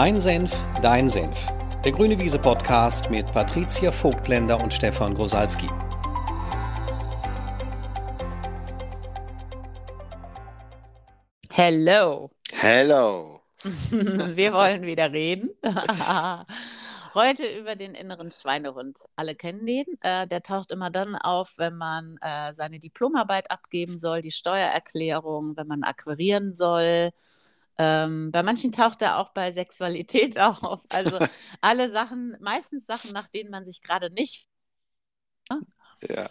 [0.00, 1.48] Mein Senf, dein Senf.
[1.84, 5.68] Der Grüne Wiese Podcast mit Patricia Vogtländer und Stefan Grosalski.
[11.50, 12.30] Hello.
[12.52, 13.40] Hello.
[13.90, 15.50] Wir wollen wieder reden.
[17.14, 19.00] Heute über den inneren Schweinehund.
[19.16, 19.86] Alle kennen den.
[20.02, 25.56] Äh, der taucht immer dann auf, wenn man äh, seine Diplomarbeit abgeben soll, die Steuererklärung,
[25.56, 27.10] wenn man akquirieren soll.
[27.78, 30.80] Ähm, bei manchen taucht er auch bei Sexualität auf.
[30.88, 31.18] Also
[31.60, 34.48] alle Sachen, meistens Sachen, nach denen man sich gerade nicht.
[36.00, 36.28] Ja,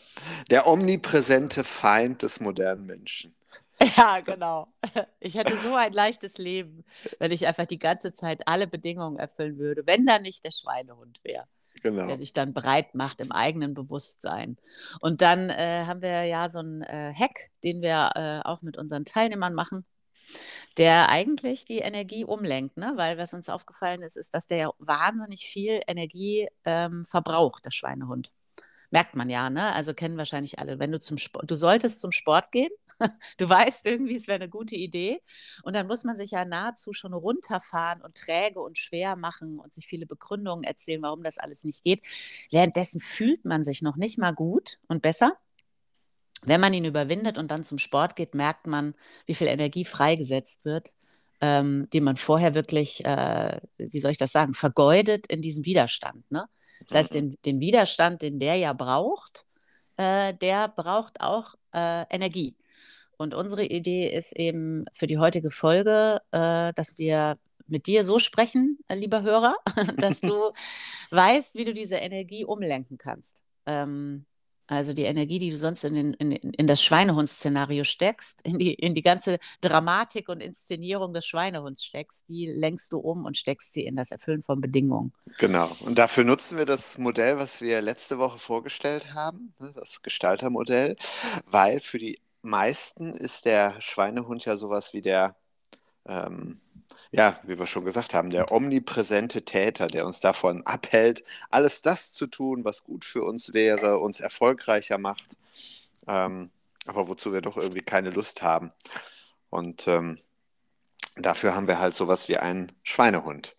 [0.49, 3.33] der omnipräsente Feind des modernen Menschen.
[3.95, 4.73] Ja, genau.
[5.19, 6.83] Ich hätte so ein leichtes Leben,
[7.19, 11.19] wenn ich einfach die ganze Zeit alle Bedingungen erfüllen würde, wenn da nicht der Schweinehund
[11.23, 11.45] wäre.
[11.83, 12.07] Genau.
[12.07, 14.57] Der sich dann breit macht im eigenen Bewusstsein.
[14.99, 18.77] Und dann äh, haben wir ja so einen äh, Hack, den wir äh, auch mit
[18.79, 19.85] unseren Teilnehmern machen,
[20.77, 22.93] der eigentlich die Energie umlenkt, ne?
[22.95, 28.31] weil was uns aufgefallen ist, ist, dass der wahnsinnig viel Energie ähm, verbraucht, der Schweinehund.
[28.89, 29.73] Merkt man ja, ne?
[29.73, 30.79] Also kennen wahrscheinlich alle.
[30.79, 32.69] Wenn du zum Sport, du solltest zum Sport gehen,
[33.37, 35.21] du weißt irgendwie, es wäre eine gute Idee.
[35.63, 39.73] Und dann muss man sich ja nahezu schon runterfahren und träge und schwer machen und
[39.73, 42.01] sich viele Begründungen erzählen, warum das alles nicht geht.
[42.51, 45.37] Währenddessen fühlt man sich noch nicht mal gut und besser.
[46.43, 48.93] Wenn man ihn überwindet und dann zum Sport geht, merkt man,
[49.25, 50.93] wie viel Energie freigesetzt wird,
[51.41, 56.29] ähm, die man vorher wirklich, äh, wie soll ich das sagen, vergeudet in diesem Widerstand.
[56.31, 56.47] Ne?
[56.87, 57.15] Das heißt, mhm.
[57.15, 59.45] den, den Widerstand, den der ja braucht,
[59.97, 62.55] äh, der braucht auch äh, Energie.
[63.17, 68.19] Und unsere Idee ist eben für die heutige Folge, äh, dass wir mit dir so
[68.19, 69.55] sprechen, lieber Hörer,
[69.97, 70.51] dass du
[71.11, 73.41] weißt, wie du diese Energie umlenken kannst.
[73.65, 74.25] Ähm,
[74.67, 78.73] also die Energie, die du sonst in, den, in, in das Schweinehund-Szenario steckst, in die,
[78.73, 83.73] in die ganze Dramatik und Inszenierung des Schweinehunds steckst, die lenkst du um und steckst
[83.73, 85.13] sie in das Erfüllen von Bedingungen.
[85.37, 85.69] Genau.
[85.81, 90.97] Und dafür nutzen wir das Modell, was wir letzte Woche vorgestellt haben, ne, das Gestaltermodell,
[91.45, 95.35] weil für die meisten ist der Schweinehund ja sowas wie der,
[96.07, 96.59] ähm,
[97.11, 102.11] ja, wie wir schon gesagt haben, der omnipräsente Täter, der uns davon abhält, alles das
[102.11, 105.37] zu tun, was gut für uns wäre, uns erfolgreicher macht,
[106.07, 106.51] ähm,
[106.85, 108.71] aber wozu wir doch irgendwie keine Lust haben.
[109.49, 110.19] Und ähm,
[111.15, 113.55] dafür haben wir halt sowas wie einen Schweinehund,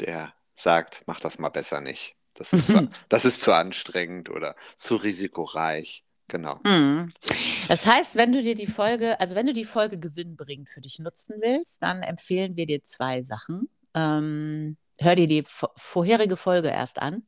[0.00, 2.16] der sagt, mach das mal besser nicht.
[2.34, 6.04] Das ist, zu, das ist zu anstrengend oder zu risikoreich.
[6.28, 6.58] Genau.
[6.64, 7.12] Mhm.
[7.68, 10.98] Das heißt, wenn du dir die Folge, also wenn du die Folge gewinnbringend für dich
[10.98, 13.68] nutzen willst, dann empfehlen wir dir zwei Sachen.
[13.94, 15.44] Ähm, hör dir die
[15.76, 17.22] vorherige Folge erst an.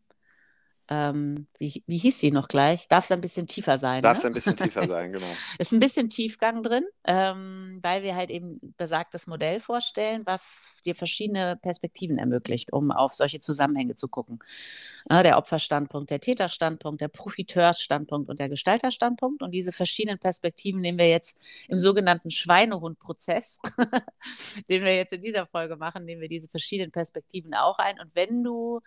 [0.90, 2.88] Ähm, wie, wie hieß die noch gleich?
[2.88, 4.02] Darf es ein bisschen tiefer sein?
[4.02, 4.30] Darf es ne?
[4.30, 5.26] ein bisschen tiefer sein, genau.
[5.58, 10.94] Ist ein bisschen Tiefgang drin, ähm, weil wir halt eben besagtes Modell vorstellen, was dir
[10.94, 14.38] verschiedene Perspektiven ermöglicht, um auf solche Zusammenhänge zu gucken.
[15.10, 19.42] Ja, der Opferstandpunkt, der Täterstandpunkt, der Profiteursstandpunkt und der Gestalterstandpunkt.
[19.42, 21.38] Und diese verschiedenen Perspektiven nehmen wir jetzt
[21.68, 23.58] im sogenannten Schweinehund-Prozess,
[24.70, 28.00] den wir jetzt in dieser Folge machen, nehmen wir diese verschiedenen Perspektiven auch ein.
[28.00, 28.80] Und wenn du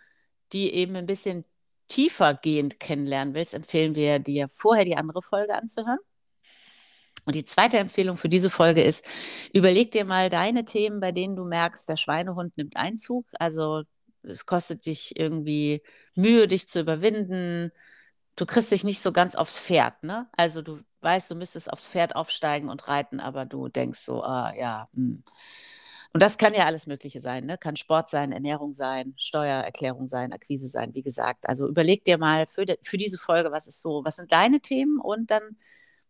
[0.52, 1.44] die eben ein bisschen
[1.92, 5.98] tiefergehend kennenlernen willst, empfehlen wir dir vorher die andere Folge anzuhören.
[7.26, 9.04] Und die zweite Empfehlung für diese Folge ist,
[9.52, 13.26] überleg dir mal deine Themen, bei denen du merkst, der Schweinehund nimmt Einzug.
[13.34, 13.82] Also
[14.22, 15.82] es kostet dich irgendwie
[16.14, 17.70] Mühe, dich zu überwinden.
[18.36, 20.28] Du kriegst dich nicht so ganz aufs Pferd, ne?
[20.32, 24.54] Also du weißt, du müsstest aufs Pferd aufsteigen und reiten, aber du denkst so, ah,
[24.56, 25.22] ja, hm
[26.12, 27.46] und das kann ja alles Mögliche sein.
[27.46, 27.56] Ne?
[27.56, 31.48] Kann Sport sein, Ernährung sein, Steuererklärung sein, Akquise sein, wie gesagt.
[31.48, 34.60] Also überleg dir mal für, de, für diese Folge, was ist so, was sind deine
[34.60, 35.56] Themen und dann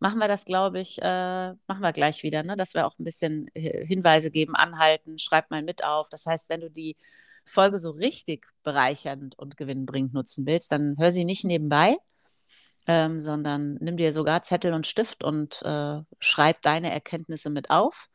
[0.01, 2.57] machen wir das, glaube ich, äh, machen wir gleich wieder, ne?
[2.57, 6.09] dass wir auch ein bisschen Hinweise geben, anhalten, schreib mal mit auf.
[6.09, 6.97] Das heißt, wenn du die
[7.45, 11.97] Folge so richtig bereichernd und gewinnbringend nutzen willst, dann hör sie nicht nebenbei,
[12.89, 18.09] ähm, sondern nimm dir sogar Zettel und Stift und äh, schreib deine Erkenntnisse mit auf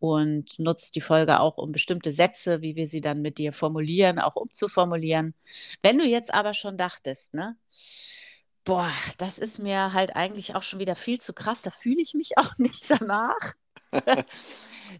[0.00, 4.18] und nutzt die Folge auch, um bestimmte Sätze, wie wir sie dann mit dir formulieren,
[4.18, 5.34] auch umzuformulieren.
[5.82, 7.56] Wenn du jetzt aber schon dachtest, ne,
[8.64, 12.14] boah, das ist mir halt eigentlich auch schon wieder viel zu krass, da fühle ich
[12.14, 13.54] mich auch nicht danach.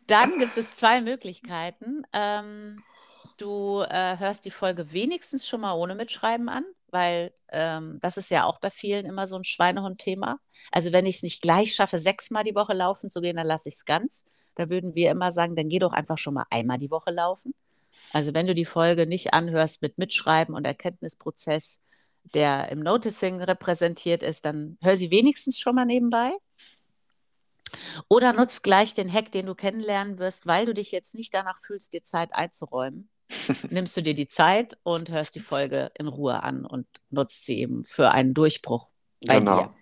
[0.07, 2.03] dann gibt es zwei Möglichkeiten.
[2.13, 2.83] Ähm,
[3.39, 8.31] du äh, hörst die Folge wenigstens schon mal ohne Mitschreiben an, weil ähm, das ist
[8.31, 10.39] ja auch bei vielen immer so ein Schweinehund-Thema.
[10.73, 13.69] Also wenn ich es nicht gleich schaffe, sechsmal die Woche laufen zu gehen, dann lasse
[13.71, 14.25] ich es ganz.
[14.55, 17.55] Da würden wir immer sagen, dann geh doch einfach schon mal einmal die Woche laufen.
[18.13, 21.81] Also wenn du die Folge nicht anhörst mit Mitschreiben und Erkenntnisprozess,
[22.35, 26.33] der im Noticing repräsentiert ist, dann hör sie wenigstens schon mal nebenbei.
[28.09, 31.59] Oder nutz gleich den Hack, den du kennenlernen wirst, weil du dich jetzt nicht danach
[31.59, 33.09] fühlst, dir Zeit einzuräumen.
[33.71, 37.61] nimmst du dir die Zeit und hörst die Folge in Ruhe an und nutzt sie
[37.61, 38.89] eben für einen Durchbruch
[39.25, 39.57] bei Genau.
[39.57, 39.75] dir.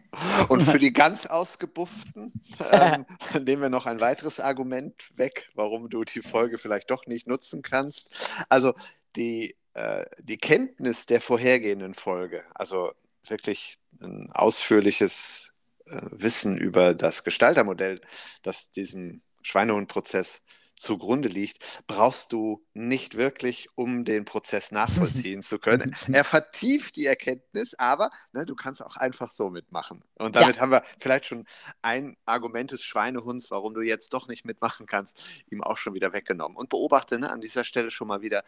[0.49, 2.33] Und für die ganz Ausgebufften
[2.71, 3.07] ähm,
[3.45, 7.63] nehmen wir noch ein weiteres Argument weg, warum du die Folge vielleicht doch nicht nutzen
[7.63, 8.09] kannst.
[8.49, 8.75] Also
[9.17, 12.91] die, äh, die Kenntnis der vorhergehenden Folge, also
[13.27, 15.53] wirklich ein ausführliches
[15.87, 18.01] äh, Wissen über das Gestaltermodell,
[18.43, 20.41] das diesem Schweinehundprozess
[20.81, 25.95] zugrunde liegt, brauchst du nicht wirklich, um den Prozess nachvollziehen zu können.
[26.13, 30.05] Er vertieft die Erkenntnis, aber ne, du kannst auch einfach so mitmachen.
[30.15, 31.47] Und damit haben wir vielleicht schon
[31.83, 36.13] ein Argument des Schweinehunds, warum du jetzt doch nicht mitmachen kannst, ihm auch schon wieder
[36.13, 36.57] weggenommen.
[36.57, 38.43] Und beobachte ne, an dieser Stelle schon mal wieder,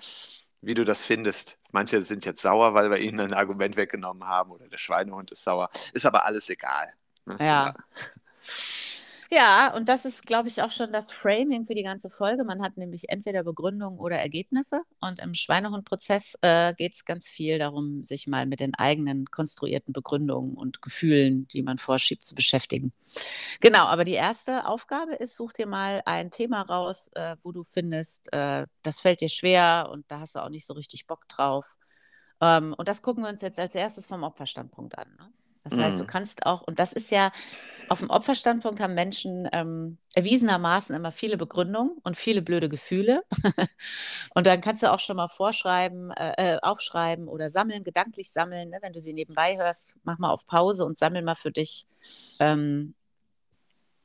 [0.61, 1.59] wie du das findest.
[1.73, 5.45] Manche sind jetzt sauer, weil wir ihnen ein Argument weggenommen haben oder der Schweinehund ist
[5.45, 5.71] sauer.
[5.93, 6.93] Ist aber alles egal.
[7.25, 7.37] Ne?
[7.41, 7.75] Ja.
[7.75, 7.75] Ja,
[9.77, 12.43] und das ist, glaube ich, auch schon das Framing für die ganze Folge.
[12.45, 14.83] Man hat nämlich entweder Begründungen oder Ergebnisse.
[15.01, 19.93] Und im Schweinehund-Prozess äh, geht es ganz viel darum, sich mal mit den eigenen konstruierten
[19.93, 22.93] Begründungen und Gefühlen, die man vorschiebt, zu beschäftigen.
[23.61, 27.65] Genau, aber die erste Aufgabe ist, such dir mal ein Thema raus, äh, wo du
[27.65, 31.29] findest, äh, das fällt dir schwer und da hast du auch nicht so richtig Bock
[31.29, 31.77] drauf.
[32.41, 35.09] Ähm, und das gucken wir uns jetzt als erstes vom Opferstandpunkt an.
[35.19, 35.33] Ne?
[35.65, 36.07] Das heißt, du Mhm.
[36.07, 37.33] kannst auch, und das ist ja,
[37.91, 43.25] auf dem Opferstandpunkt haben Menschen ähm, erwiesenermaßen immer viele Begründungen und viele blöde Gefühle.
[44.35, 48.71] und dann kannst du auch schon mal vorschreiben, äh, äh, aufschreiben oder sammeln, gedanklich sammeln.
[48.71, 48.79] Ne?
[48.81, 51.89] Wenn du sie nebenbei hörst, mach mal auf Pause und sammel mal für dich,
[52.39, 52.95] ähm,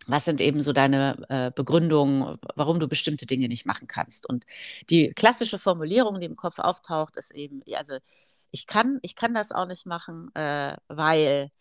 [0.08, 4.28] was sind eben so deine äh, Begründungen, warum du bestimmte Dinge nicht machen kannst.
[4.28, 4.48] Und
[4.90, 8.00] die klassische Formulierung, die im Kopf auftaucht, ist eben, also
[8.50, 11.52] ich kann, ich kann das auch nicht machen, äh, weil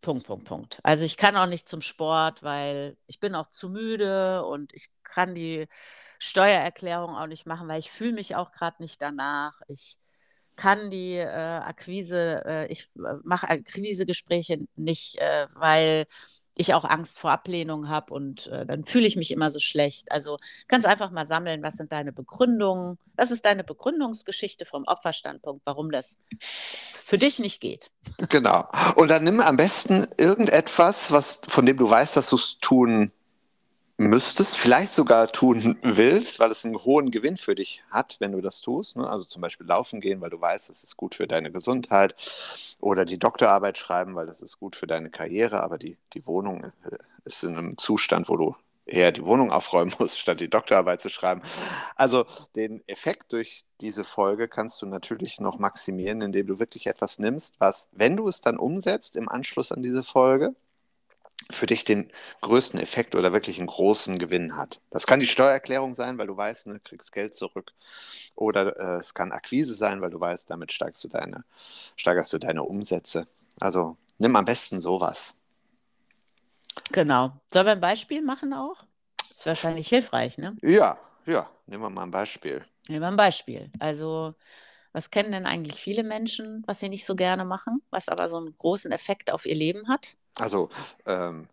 [0.00, 0.80] Punkt, Punkt, Punkt.
[0.82, 4.88] Also ich kann auch nicht zum Sport, weil ich bin auch zu müde und ich
[5.02, 5.66] kann die
[6.18, 9.60] Steuererklärung auch nicht machen, weil ich fühle mich auch gerade nicht danach.
[9.68, 9.98] Ich
[10.56, 16.06] kann die äh, Akquise, äh, ich äh, mache Akquisegespräche nicht, äh, weil
[16.56, 20.12] ich auch Angst vor Ablehnung habe und äh, dann fühle ich mich immer so schlecht.
[20.12, 20.38] Also
[20.68, 25.90] kannst einfach mal sammeln, was sind deine Begründungen, was ist deine Begründungsgeschichte vom Opferstandpunkt, warum
[25.90, 26.18] das
[27.02, 27.90] für dich nicht geht.
[28.28, 28.68] Genau.
[28.96, 33.12] Und dann nimm am besten irgendetwas, was, von dem du weißt, dass du es tun
[34.00, 38.40] müsstest, vielleicht sogar tun willst, weil es einen hohen Gewinn für dich hat, wenn du
[38.40, 38.96] das tust.
[38.96, 39.06] Ne?
[39.06, 42.14] Also zum Beispiel laufen gehen, weil du weißt, das ist gut für deine Gesundheit.
[42.80, 45.62] Oder die Doktorarbeit schreiben, weil das ist gut für deine Karriere.
[45.62, 48.56] Aber die, die Wohnung äh, ist in einem Zustand, wo du
[48.86, 51.42] eher die Wohnung aufräumen musst, statt die Doktorarbeit zu schreiben.
[51.94, 52.24] Also
[52.56, 57.60] den Effekt durch diese Folge kannst du natürlich noch maximieren, indem du wirklich etwas nimmst,
[57.60, 60.54] was, wenn du es dann umsetzt im Anschluss an diese Folge,
[61.48, 64.80] für dich den größten Effekt oder wirklich einen großen Gewinn hat.
[64.90, 67.72] Das kann die Steuererklärung sein, weil du weißt, du ne, kriegst Geld zurück.
[68.34, 71.44] Oder äh, es kann Akquise sein, weil du weißt, damit steigst du deine,
[71.96, 73.26] steigerst du deine Umsätze.
[73.58, 75.34] Also nimm am besten sowas.
[76.92, 77.32] Genau.
[77.46, 78.84] Sollen wir ein Beispiel machen auch?
[79.30, 80.56] Ist wahrscheinlich hilfreich, ne?
[80.62, 82.64] Ja, ja, nehmen wir mal ein Beispiel.
[82.88, 83.70] Nehmen wir ein Beispiel.
[83.78, 84.34] Also,
[84.92, 88.36] was kennen denn eigentlich viele Menschen, was sie nicht so gerne machen, was aber so
[88.36, 90.16] einen großen Effekt auf ihr Leben hat?
[90.36, 90.70] Also
[91.06, 91.48] ähm,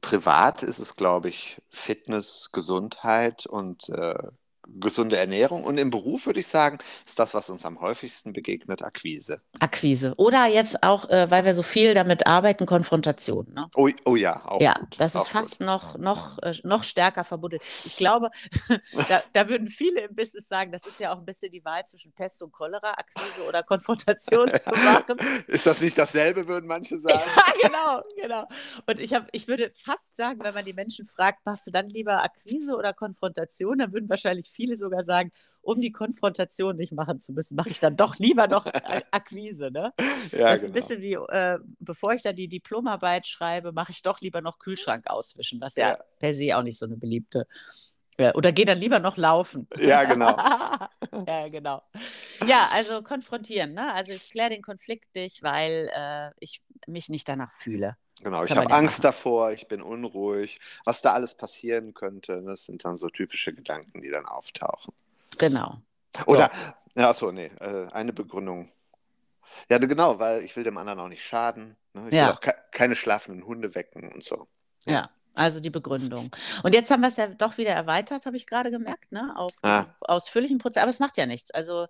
[0.00, 4.28] privat ist es, glaube ich, Fitness, Gesundheit und äh,
[4.68, 5.64] gesunde Ernährung.
[5.64, 9.40] Und im Beruf würde ich sagen, ist das, was uns am häufigsten begegnet, Akquise.
[9.60, 10.14] Akquise.
[10.16, 13.52] Oder jetzt auch, äh, weil wir so viel damit arbeiten, Konfrontation.
[13.54, 13.68] Ne?
[13.74, 14.94] Oh, oh ja, auch Ja, gut.
[14.98, 15.66] das ist auch fast gut.
[15.66, 17.58] noch, noch, äh, noch stärker verbunden.
[17.84, 18.30] Ich glaube,
[19.08, 21.84] da, da würden viele im Business sagen, das ist ja auch ein bisschen die Wahl
[21.86, 25.16] zwischen Pest und Cholera, Akquise oder Konfrontation zu machen.
[25.46, 27.18] Ist das nicht dasselbe, würden manche sagen?
[27.36, 28.48] Ja, genau, genau.
[28.86, 31.88] Und ich, hab, ich würde fast sagen, wenn man die Menschen fragt, machst du dann
[31.88, 37.20] lieber Akquise oder Konfrontation, dann würden wahrscheinlich viele sogar sagen, um die Konfrontation nicht machen
[37.20, 38.66] zu müssen, mache ich dann doch lieber noch
[39.10, 39.70] Akquise.
[39.70, 39.92] Ne?
[40.32, 40.70] Ja, das ist genau.
[40.70, 44.58] ein bisschen wie, äh, bevor ich dann die Diplomarbeit schreibe, mache ich doch lieber noch
[44.58, 45.98] Kühlschrank auswischen, was ja, Ja.
[46.18, 47.46] per se auch nicht so eine beliebte.
[48.20, 49.68] Ja, oder geh dann lieber noch laufen.
[49.78, 50.36] Ja, genau.
[51.28, 51.82] ja, genau.
[52.46, 53.74] Ja, also konfrontieren.
[53.74, 53.94] Ne?
[53.94, 57.96] Also ich kläre den Konflikt nicht, weil äh, ich mich nicht danach fühle.
[58.22, 59.02] Genau, ich habe ja Angst machen.
[59.02, 62.42] davor, ich bin unruhig, was da alles passieren könnte.
[62.42, 64.92] Das sind dann so typische Gedanken, die dann auftauchen.
[65.38, 65.76] Genau.
[66.26, 66.50] Oder,
[66.96, 68.72] ja, achso, nee, äh, eine Begründung.
[69.70, 71.76] Ja, genau, weil ich will dem anderen auch nicht schaden.
[71.94, 72.08] Ne?
[72.08, 72.26] Ich Ja.
[72.26, 74.46] will auch ke keine schlafenden Hunde wecken und so.
[74.84, 75.10] Ja.
[75.38, 76.30] Also die Begründung.
[76.62, 79.32] Und jetzt haben wir es ja doch wieder erweitert, habe ich gerade gemerkt, ne?
[79.36, 79.86] auf Ah.
[80.00, 80.82] ausführlichen Prozess.
[80.82, 81.50] Aber es macht ja nichts.
[81.52, 81.86] Also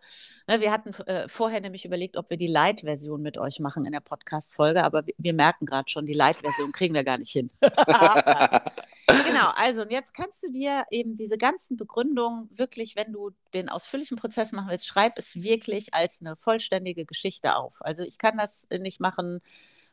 [0.47, 3.93] ne, wir hatten äh, vorher nämlich überlegt, ob wir die Light-Version mit euch machen in
[3.93, 7.51] der Podcast-Folge, aber wir, wir merken gerade schon, die Light-Version kriegen wir gar nicht hin.
[7.63, 13.69] genau, also und jetzt kannst du dir eben diese ganzen Begründungen wirklich, wenn du den
[13.69, 17.77] ausführlichen Prozess machen willst, schreib es wirklich als eine vollständige Geschichte auf.
[17.81, 19.41] Also ich kann das nicht machen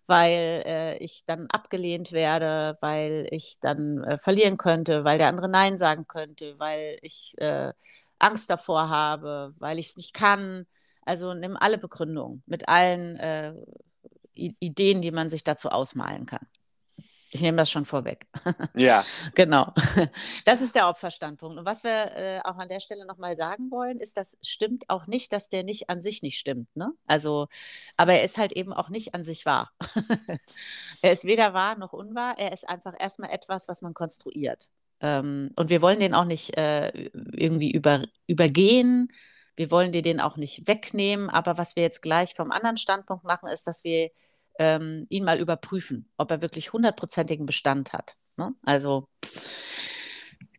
[0.07, 5.49] weil äh, ich dann abgelehnt werde, weil ich dann äh, verlieren könnte, weil der andere
[5.49, 7.73] Nein sagen könnte, weil ich äh,
[8.19, 10.65] Angst davor habe, weil ich es nicht kann.
[11.05, 13.53] Also nimm alle Begründungen mit allen äh,
[14.33, 16.45] Ideen, die man sich dazu ausmalen kann.
[17.35, 18.27] Ich nehme das schon vorweg.
[18.75, 19.03] Ja.
[19.35, 19.73] genau.
[20.45, 21.57] Das ist der Opferstandpunkt.
[21.59, 25.05] Und was wir äh, auch an der Stelle nochmal sagen wollen, ist, das stimmt auch
[25.05, 26.73] nicht, dass der nicht an sich nicht stimmt.
[26.77, 26.93] Ne?
[27.07, 27.47] Also,
[27.97, 29.71] aber er ist halt eben auch nicht an sich wahr.
[31.01, 32.35] er ist weder wahr noch unwahr.
[32.37, 34.69] Er ist einfach erstmal etwas, was man konstruiert.
[35.01, 39.11] Ähm, und wir wollen den auch nicht äh, irgendwie über, übergehen.
[39.57, 41.29] Wir wollen dir den auch nicht wegnehmen.
[41.29, 44.09] Aber was wir jetzt gleich vom anderen Standpunkt machen, ist, dass wir
[44.59, 48.15] ähm, ihn mal überprüfen, ob er wirklich hundertprozentigen Bestand hat.
[48.37, 48.53] Ne?
[48.63, 49.07] Also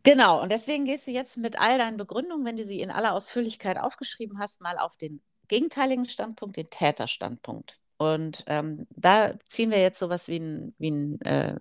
[0.03, 3.13] genau, und deswegen gehst du jetzt mit all deinen Begründungen, wenn du sie in aller
[3.13, 7.79] Ausführlichkeit aufgeschrieben hast, mal auf den gegenteiligen Standpunkt, den Täterstandpunkt.
[7.97, 11.55] Und ähm, da ziehen wir jetzt sowas wie ein, wie ein äh,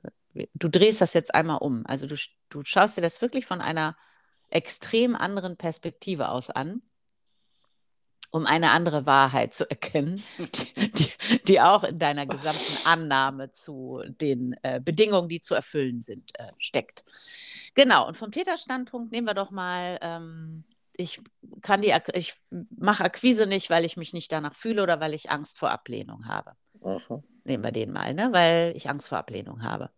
[0.54, 1.84] du drehst das jetzt einmal um.
[1.86, 2.16] Also du,
[2.48, 3.96] du schaust dir das wirklich von einer
[4.48, 6.82] extrem anderen Perspektive aus an
[8.30, 10.22] um eine andere Wahrheit zu erkennen,
[10.76, 11.12] die,
[11.46, 16.50] die auch in deiner gesamten Annahme zu den äh, Bedingungen, die zu erfüllen sind, äh,
[16.58, 17.04] steckt.
[17.74, 20.64] Genau, und vom Täterstandpunkt nehmen wir doch mal, ähm,
[20.96, 21.20] ich
[21.60, 22.34] kann die, ich
[22.70, 26.26] mache Akquise nicht, weil ich mich nicht danach fühle oder weil ich Angst vor Ablehnung
[26.26, 26.52] habe.
[26.82, 27.22] Mhm.
[27.44, 28.28] Nehmen wir den mal, ne?
[28.32, 29.90] weil ich Angst vor Ablehnung habe.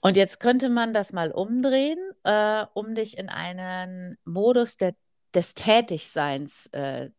[0.00, 4.94] Und jetzt könnte man das mal umdrehen, äh, um dich in einen Modus der
[5.34, 7.10] des Tätigseins äh,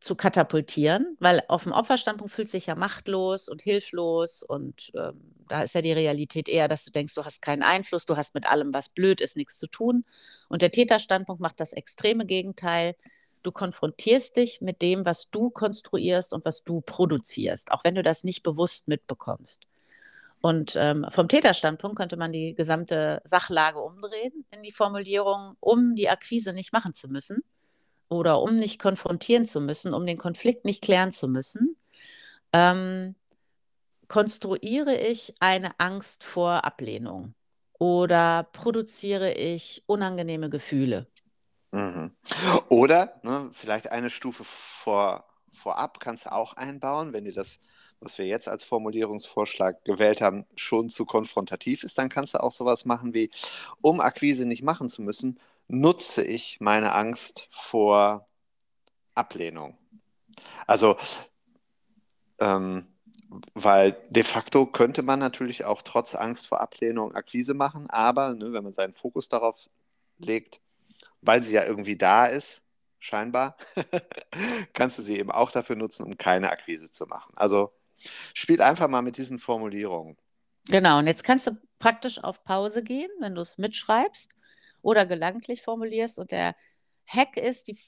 [0.00, 5.62] zu katapultieren, weil auf dem Opferstandpunkt fühlt sich ja machtlos und hilflos und ähm, da
[5.62, 8.46] ist ja die Realität eher, dass du denkst, du hast keinen Einfluss, du hast mit
[8.46, 10.04] allem, was blöd ist, nichts zu tun.
[10.48, 12.96] Und der Täterstandpunkt macht das extreme Gegenteil.
[13.42, 18.02] Du konfrontierst dich mit dem, was du konstruierst und was du produzierst, auch wenn du
[18.02, 19.66] das nicht bewusst mitbekommst.
[20.42, 26.10] Und ähm, vom Täterstandpunkt könnte man die gesamte Sachlage umdrehen in die Formulierung, um die
[26.10, 27.44] Akquise nicht machen zu müssen
[28.08, 31.76] oder um nicht konfrontieren zu müssen, um den Konflikt nicht klären zu müssen,
[32.52, 33.14] ähm,
[34.08, 37.34] konstruiere ich eine Angst vor Ablehnung
[37.78, 41.06] oder produziere ich unangenehme Gefühle.
[41.70, 42.10] Mhm.
[42.68, 47.60] Oder ne, vielleicht eine Stufe vor, vorab kannst du auch einbauen, wenn dir das
[48.02, 52.52] was wir jetzt als Formulierungsvorschlag gewählt haben, schon zu konfrontativ ist, dann kannst du auch
[52.52, 53.30] sowas machen wie,
[53.80, 58.28] um Akquise nicht machen zu müssen, nutze ich meine Angst vor
[59.14, 59.76] Ablehnung.
[60.66, 60.96] Also,
[62.38, 62.86] ähm,
[63.54, 68.52] weil de facto könnte man natürlich auch trotz Angst vor Ablehnung Akquise machen, aber ne,
[68.52, 69.68] wenn man seinen Fokus darauf
[70.18, 70.60] legt,
[71.22, 72.62] weil sie ja irgendwie da ist,
[72.98, 73.56] scheinbar,
[74.74, 77.32] kannst du sie eben auch dafür nutzen, um keine Akquise zu machen.
[77.36, 77.72] Also
[78.34, 80.16] Spielt einfach mal mit diesen Formulierungen.
[80.68, 84.34] Genau, und jetzt kannst du praktisch auf Pause gehen, wenn du es mitschreibst
[84.80, 86.18] oder gedanklich formulierst.
[86.18, 86.54] Und der
[87.06, 87.78] Hack ist, die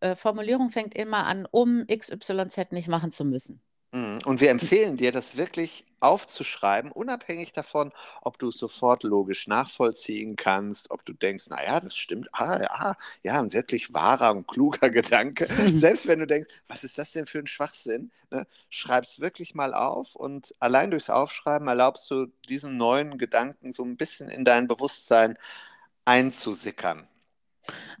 [0.00, 3.62] äh, Formulierung fängt immer an, um XYZ nicht machen zu müssen.
[3.92, 4.20] Mhm.
[4.24, 7.92] Und wir empfehlen dir, das wirklich aufzuschreiben, unabhängig davon,
[8.22, 12.96] ob du es sofort logisch nachvollziehen kannst, ob du denkst, naja, das stimmt, ah, ja,
[13.22, 15.46] ja, ein wirklich wahrer und kluger Gedanke.
[15.78, 18.46] Selbst wenn du denkst, was ist das denn für ein Schwachsinn, ne?
[18.70, 23.82] schreib es wirklich mal auf und allein durchs Aufschreiben erlaubst du diesen neuen Gedanken so
[23.84, 25.38] ein bisschen in dein Bewusstsein
[26.04, 27.08] einzusickern.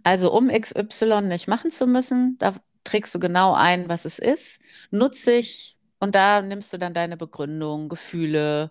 [0.02, 4.60] Also um XY nicht machen zu müssen, da trägst du genau ein, was es ist.
[4.90, 5.73] Nutze ich
[6.04, 8.70] und da nimmst du dann deine Begründung, Gefühle,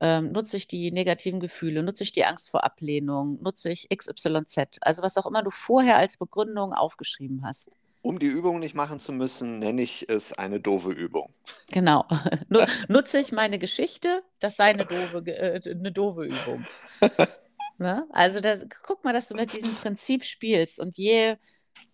[0.00, 4.78] ähm, nutze ich die negativen Gefühle, nutze ich die Angst vor Ablehnung, nutze ich XYZ,
[4.80, 7.72] also was auch immer du vorher als Begründung aufgeschrieben hast.
[8.02, 11.34] Um die Übung nicht machen zu müssen, nenne ich es eine doofe Übung.
[11.72, 12.06] Genau.
[12.88, 16.64] Nutze ich meine Geschichte, das sei eine doofe, äh, eine doofe Übung.
[17.78, 18.06] ne?
[18.10, 21.34] Also da, guck mal, dass du mit diesem Prinzip spielst und je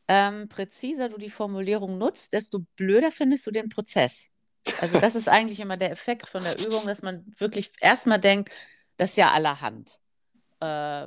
[0.06, 4.30] ähm, präziser du die Formulierung nutzt, desto blöder findest du den Prozess.
[4.80, 8.50] Also das ist eigentlich immer der Effekt von der Übung, dass man wirklich erstmal denkt,
[8.96, 9.98] das ist ja allerhand.
[10.60, 11.06] Äh,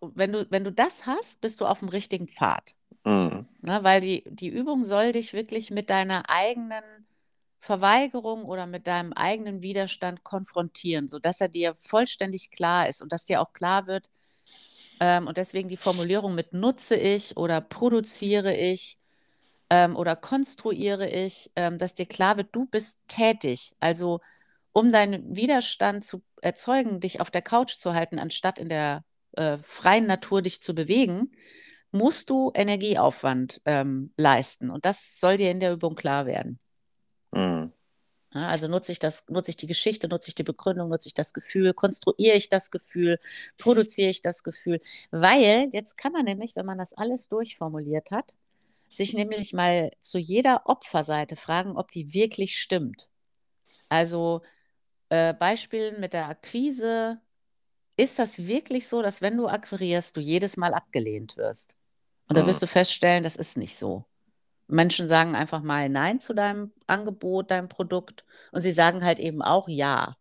[0.00, 2.74] wenn, du, wenn du das hast, bist du auf dem richtigen Pfad.
[3.04, 3.46] Mhm.
[3.62, 6.82] Ne, weil die, die Übung soll dich wirklich mit deiner eigenen
[7.58, 13.24] Verweigerung oder mit deinem eigenen Widerstand konfrontieren, sodass er dir vollständig klar ist und dass
[13.24, 14.10] dir auch klar wird,
[15.02, 18.98] ähm, und deswegen die Formulierung mit nutze ich oder produziere ich
[19.72, 23.74] ähm, oder konstruiere ich, ähm, dass dir klar wird, du bist tätig.
[23.80, 24.20] Also
[24.72, 29.02] um deinen Widerstand zu erzeugen, dich auf der Couch zu halten, anstatt in der
[29.32, 31.32] äh, freien Natur dich zu bewegen,
[31.90, 34.68] musst du Energieaufwand ähm, leisten.
[34.68, 36.58] Und das soll dir in der Übung klar werden.
[37.30, 37.72] Mhm.
[38.34, 41.14] Ja, also nutze ich das, nutze ich die Geschichte, nutze ich die Begründung, nutze ich
[41.14, 43.18] das Gefühl, konstruiere ich das Gefühl,
[43.56, 44.80] produziere ich das Gefühl.
[45.10, 48.34] Weil jetzt kann man nämlich, wenn man das alles durchformuliert hat,
[48.94, 53.08] sich nämlich mal zu jeder Opferseite fragen, ob die wirklich stimmt.
[53.88, 54.42] Also
[55.08, 57.20] äh, Beispiel mit der Akquise.
[57.96, 61.76] Ist das wirklich so, dass wenn du akquirierst, du jedes Mal abgelehnt wirst?
[62.28, 64.06] Und da wirst du feststellen, das ist nicht so.
[64.68, 69.42] Menschen sagen einfach mal Nein zu deinem Angebot, deinem Produkt und sie sagen halt eben
[69.42, 70.16] auch Ja.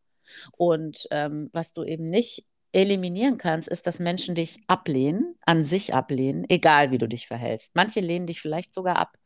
[0.57, 5.93] Und ähm, was du eben nicht eliminieren kannst, ist, dass Menschen dich ablehnen, an sich
[5.93, 7.75] ablehnen, egal wie du dich verhältst.
[7.75, 9.17] Manche lehnen dich vielleicht sogar ab,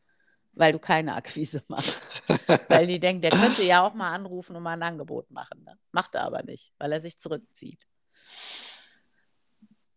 [0.52, 2.08] weil du keine Akquise machst.
[2.68, 5.64] weil die denken, der könnte ja auch mal anrufen und mal ein Angebot machen.
[5.64, 5.78] Ne?
[5.92, 7.80] Macht er aber nicht, weil er sich zurückzieht.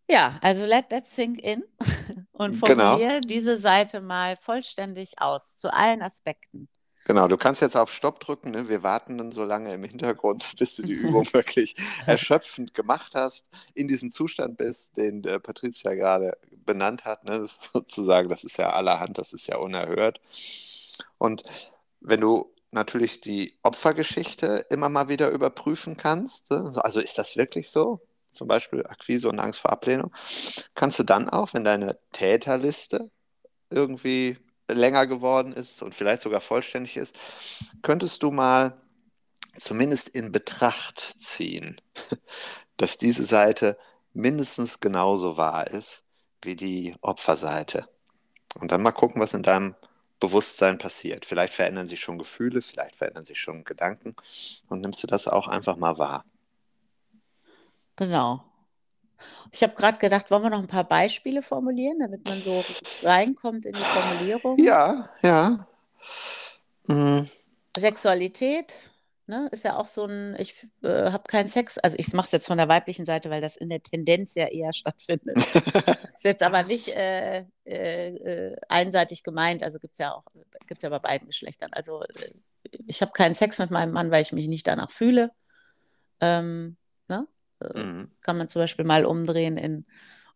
[0.08, 1.62] Ja, also let that sink in
[2.32, 2.96] und Genau.
[2.96, 6.68] formuliere diese Seite mal vollständig aus, zu allen Aspekten.
[7.10, 8.52] Genau, du kannst jetzt auf Stopp drücken.
[8.52, 8.68] Ne?
[8.68, 11.74] Wir warten dann so lange im Hintergrund, bis du die Übung wirklich
[12.06, 17.24] erschöpfend gemacht hast, in diesem Zustand bist, den äh, Patricia gerade benannt hat.
[17.24, 17.48] Ne?
[17.72, 20.20] Sozusagen, das ist ja allerhand, das ist ja unerhört.
[21.18, 21.42] Und
[22.00, 26.74] wenn du natürlich die Opfergeschichte immer mal wieder überprüfen kannst, ne?
[26.76, 28.00] also ist das wirklich so?
[28.32, 30.12] zum Beispiel Akquise und Angst vor Ablehnung,
[30.76, 33.10] kannst du dann auch, wenn deine Täterliste
[33.70, 34.38] irgendwie
[34.72, 37.16] länger geworden ist und vielleicht sogar vollständig ist,
[37.82, 38.80] könntest du mal
[39.56, 41.80] zumindest in Betracht ziehen,
[42.76, 43.76] dass diese Seite
[44.12, 46.04] mindestens genauso wahr ist
[46.42, 47.88] wie die Opferseite.
[48.54, 49.74] Und dann mal gucken, was in deinem
[50.18, 51.24] Bewusstsein passiert.
[51.24, 54.14] Vielleicht verändern sich schon Gefühle, vielleicht verändern sich schon Gedanken
[54.68, 56.24] und nimmst du das auch einfach mal wahr.
[57.96, 58.49] Genau.
[59.52, 62.64] Ich habe gerade gedacht, wollen wir noch ein paar Beispiele formulieren, damit man so
[63.02, 64.58] reinkommt in die Formulierung?
[64.58, 65.66] Ja, ja.
[66.86, 67.28] Mhm.
[67.76, 68.90] Sexualität,
[69.26, 72.32] ne, ist ja auch so ein, ich äh, habe keinen Sex, also ich mache es
[72.32, 75.36] jetzt von der weiblichen Seite, weil das in der Tendenz ja eher stattfindet.
[76.16, 80.24] ist jetzt aber nicht äh, äh, einseitig gemeint, also gibt es ja auch,
[80.66, 81.70] gibt es ja bei beiden Geschlechtern.
[81.72, 82.32] Also äh,
[82.86, 85.30] ich habe keinen Sex mit meinem Mann, weil ich mich nicht danach fühle.
[86.20, 86.76] Ähm,
[87.74, 88.10] mhm.
[88.20, 89.86] Kann man zum Beispiel mal umdrehen in,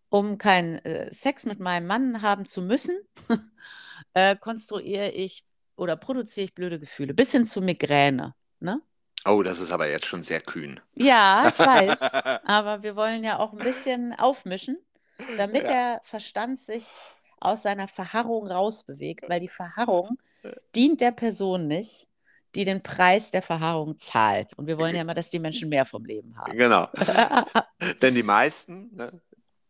[0.09, 2.97] um keinen äh, Sex mit meinem Mann haben zu müssen,
[4.15, 5.45] äh, konstruiere ich
[5.77, 8.35] oder produziere ich blöde Gefühle, bis hin zu Migräne.
[8.61, 8.81] Ne?
[9.27, 10.81] Oh, das ist aber jetzt schon sehr kühn.
[10.95, 12.01] Ja, ich weiß.
[12.45, 14.79] aber wir wollen ja auch ein bisschen aufmischen,
[15.37, 15.69] damit ja.
[15.69, 16.87] der Verstand sich
[17.41, 20.19] aus seiner Verharrung rausbewegt, weil die Verharrung
[20.75, 22.07] dient der Person nicht,
[22.55, 24.53] die den Preis der Verharrung zahlt.
[24.57, 26.57] Und wir wollen ja immer, dass die Menschen mehr vom Leben haben.
[26.57, 26.89] Genau.
[28.03, 29.21] Denn die meisten, ne,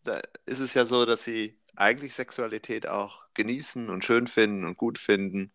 [0.05, 4.77] da ist es ja so, dass sie eigentlich Sexualität auch genießen und schön finden und
[4.77, 5.53] gut finden.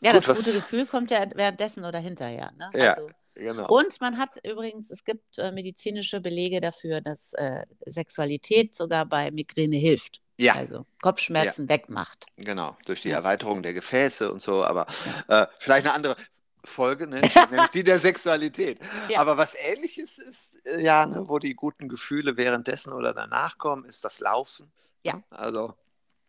[0.00, 0.38] Ja, gut, das was...
[0.38, 2.50] gute Gefühl kommt ja währenddessen oder hinterher.
[2.56, 2.70] Ne?
[2.74, 3.68] Ja, also, genau.
[3.68, 9.30] Und man hat übrigens, es gibt äh, medizinische Belege dafür, dass äh, Sexualität sogar bei
[9.30, 10.21] Migräne hilft.
[10.38, 10.54] Ja.
[10.54, 11.74] Also Kopfschmerzen ja.
[11.74, 12.26] wegmacht.
[12.36, 13.16] Genau, durch die ja.
[13.16, 14.86] Erweiterung der Gefäße und so, aber
[15.28, 16.16] äh, vielleicht eine andere
[16.64, 17.20] Folge, ne?
[17.50, 18.80] nämlich die der Sexualität.
[19.16, 23.84] Aber was ähnliches ist, äh, ja, ne, wo die guten Gefühle währenddessen oder danach kommen,
[23.84, 24.72] ist das Laufen.
[25.02, 25.16] Ja.
[25.16, 25.24] Ne?
[25.30, 25.74] Also.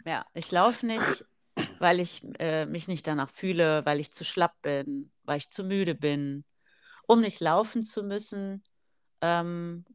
[0.05, 1.25] Ja, ich laufe nicht,
[1.79, 5.63] weil ich äh, mich nicht danach fühle, weil ich zu schlapp bin, weil ich zu
[5.63, 6.43] müde bin.
[7.05, 8.63] Um nicht laufen zu müssen,
[9.21, 9.85] ähm,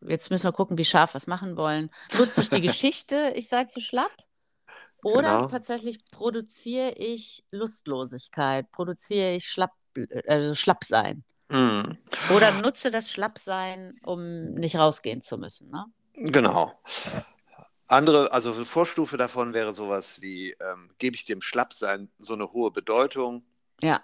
[0.00, 1.90] jetzt müssen wir gucken, wie scharf wir es machen wollen.
[2.18, 4.12] Nutze ich die Geschichte, ich sei zu schlapp?
[5.04, 5.46] Oder genau.
[5.46, 9.72] tatsächlich produziere ich Lustlosigkeit, produziere ich Schlapp,
[10.26, 11.22] also Schlappsein?
[11.48, 11.92] Mm.
[12.34, 15.70] Oder nutze das Schlappsein, um nicht rausgehen zu müssen.
[15.70, 15.84] Ne?
[16.14, 16.72] Genau.
[17.86, 22.52] Andere, also eine Vorstufe davon wäre sowas wie, ähm, gebe ich dem Schlappsein so eine
[22.52, 23.44] hohe Bedeutung?
[23.80, 24.00] Ja.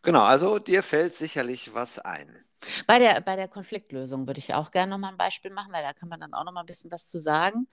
[0.00, 2.45] Genau, also dir fällt sicherlich was ein.
[2.86, 5.92] Bei der, bei der Konfliktlösung würde ich auch gerne nochmal ein Beispiel machen, weil da
[5.92, 7.66] kann man dann auch nochmal ein bisschen was zu sagen.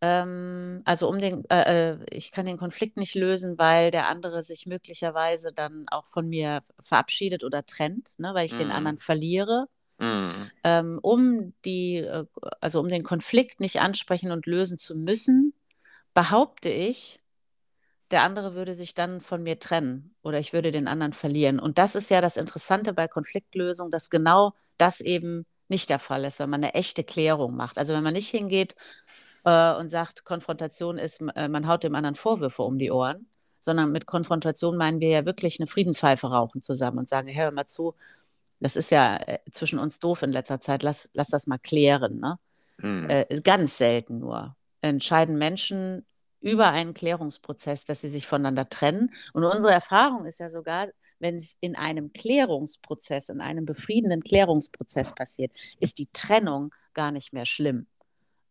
[0.00, 4.42] Ähm, also um den, äh, äh, ich kann den Konflikt nicht lösen, weil der andere
[4.42, 8.58] sich möglicherweise dann auch von mir verabschiedet oder trennt, ne, weil ich mm.
[8.58, 8.72] den mhm.
[8.74, 9.66] anderen verliere.
[9.98, 10.30] Mm.
[10.64, 12.26] Ähm, um die, äh,
[12.60, 15.54] also um den Konflikt nicht ansprechen und lösen zu müssen,
[16.12, 17.20] behaupte ich,
[18.10, 21.58] der andere würde sich dann von mir trennen oder ich würde den anderen verlieren.
[21.58, 26.24] Und das ist ja das Interessante bei Konfliktlösung, dass genau das eben nicht der Fall
[26.24, 27.78] ist, wenn man eine echte Klärung macht.
[27.78, 28.76] Also wenn man nicht hingeht
[29.44, 33.26] äh, und sagt, Konfrontation ist, äh, man haut dem anderen Vorwürfe um die Ohren,
[33.60, 37.66] sondern mit Konfrontation meinen wir ja wirklich eine Friedenspfeife rauchen zusammen und sagen, hör mal
[37.66, 37.94] zu,
[38.60, 42.20] das ist ja äh, zwischen uns doof in letzter Zeit, lass, lass das mal klären.
[42.20, 42.38] Ne?
[42.78, 43.08] Mhm.
[43.08, 46.04] Äh, ganz selten nur entscheiden Menschen
[46.44, 49.14] über einen Klärungsprozess, dass sie sich voneinander trennen.
[49.32, 55.14] Und unsere Erfahrung ist ja sogar, wenn es in einem Klärungsprozess, in einem befriedenden Klärungsprozess
[55.14, 57.86] passiert, ist die Trennung gar nicht mehr schlimm.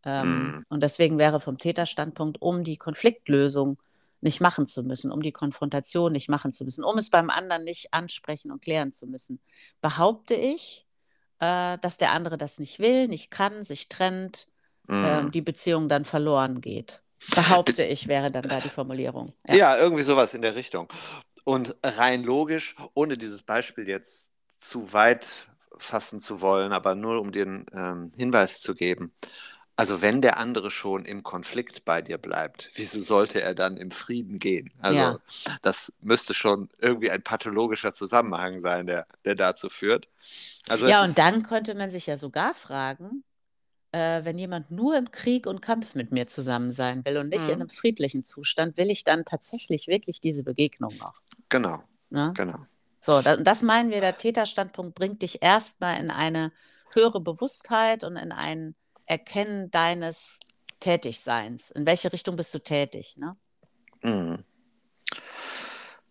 [0.06, 0.65] Ähm, mhm.
[0.69, 3.77] Und deswegen wäre vom Täterstandpunkt, um die Konfliktlösung
[4.21, 7.63] nicht machen zu müssen, um die Konfrontation nicht machen zu müssen, um es beim anderen
[7.63, 9.39] nicht ansprechen und klären zu müssen,
[9.82, 10.88] behaupte ich,
[11.38, 14.47] äh, dass der andere das nicht will, nicht kann, sich trennt,
[14.88, 15.03] mhm.
[15.03, 17.03] äh, die Beziehung dann verloren geht.
[17.34, 19.34] Behaupte ich, wäre dann da die Formulierung.
[19.48, 19.56] Ja.
[19.56, 20.88] ja, irgendwie sowas in der Richtung.
[21.44, 24.30] Und rein logisch, ohne dieses Beispiel jetzt
[24.62, 29.12] zu weit fassen zu wollen, aber nur um den ähm, Hinweis zu geben.
[29.76, 33.90] Also wenn der andere schon im Konflikt bei dir bleibt, wieso sollte er dann im
[33.90, 34.72] Frieden gehen?
[34.80, 35.20] Also ja.
[35.64, 40.08] das müsste schon irgendwie ein pathologischer Zusammenhang sein, der, der dazu führt.
[40.70, 43.24] Also ja, und dann könnte man sich ja sogar fragen,
[43.93, 47.43] äh, wenn jemand nur im Krieg und Kampf mit mir zusammen sein will und nicht
[47.43, 47.49] mhm.
[47.49, 51.13] in einem friedlichen Zustand, will ich dann tatsächlich wirklich diese Begegnung noch.
[51.49, 51.84] Genau.
[52.10, 52.32] Ja?
[52.32, 52.58] Genau.
[52.99, 56.51] So, da, das meinen wir, der Täterstandpunkt bringt dich erstmal in eine
[56.93, 58.75] höhere Bewusstheit und in einen
[59.06, 60.39] Erkennen deines
[60.79, 61.69] Tätigseins.
[61.69, 63.15] In welche Richtung bist du tätig?
[63.17, 63.36] Ne?
[64.01, 64.43] Mhm.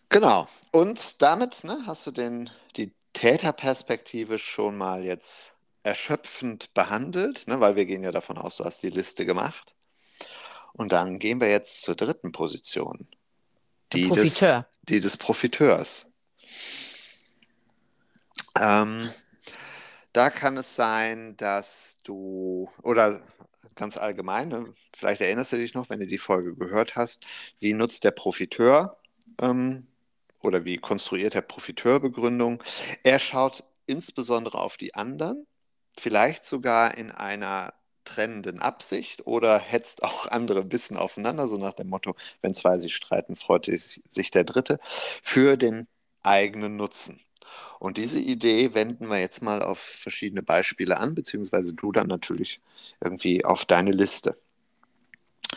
[0.08, 0.46] Genau.
[0.70, 7.76] Und damit ne, hast du den, die Täterperspektive schon mal jetzt erschöpfend behandelt, ne, weil
[7.76, 9.74] wir gehen ja davon aus, du hast die Liste gemacht.
[10.72, 13.08] Und dann gehen wir jetzt zur dritten Position.
[13.92, 14.62] Die, Profiteur.
[14.62, 16.06] Des, die des Profiteurs.
[18.58, 19.10] Ähm,
[20.12, 23.22] da kann es sein, dass du, oder
[23.74, 27.26] ganz allgemein, ne, vielleicht erinnerst du dich noch, wenn du die Folge gehört hast,
[27.60, 28.98] wie nutzt der Profiteur
[29.40, 29.86] ähm,
[30.42, 32.62] oder wie konstruiert der Profiteur Begründung?
[33.02, 35.46] Er schaut insbesondere auf die anderen,
[35.98, 37.74] vielleicht sogar in einer
[38.04, 42.78] trennenden Absicht oder hetzt auch andere ein bisschen aufeinander, so nach dem Motto, wenn zwei
[42.78, 44.80] sich streiten, freut sich der Dritte,
[45.22, 45.86] für den
[46.22, 47.20] eigenen Nutzen.
[47.78, 52.60] Und diese Idee wenden wir jetzt mal auf verschiedene Beispiele an, beziehungsweise du dann natürlich
[53.00, 54.36] irgendwie auf deine Liste.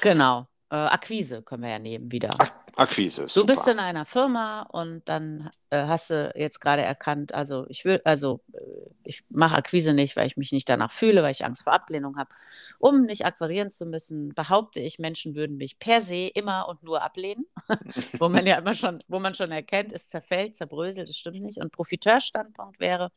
[0.02, 0.48] Genau.
[0.72, 2.36] Äh, Akquise können wir ja nehmen wieder.
[2.78, 3.22] Akquise.
[3.24, 3.54] Du super.
[3.54, 8.02] bist in einer Firma und dann äh, hast du jetzt gerade erkannt, also ich will,
[8.04, 8.58] also äh,
[9.04, 12.18] ich mache Akquise nicht, weil ich mich nicht danach fühle, weil ich Angst vor Ablehnung
[12.18, 12.30] habe.
[12.78, 17.02] Um nicht akquirieren zu müssen, behaupte ich, Menschen würden mich per se immer und nur
[17.02, 17.46] ablehnen,
[18.20, 21.60] wo man ja immer schon, wo man schon erkennt, es zerfällt, zerbröselt, das stimmt nicht.
[21.60, 23.12] Und Profiteurstandpunkt wäre,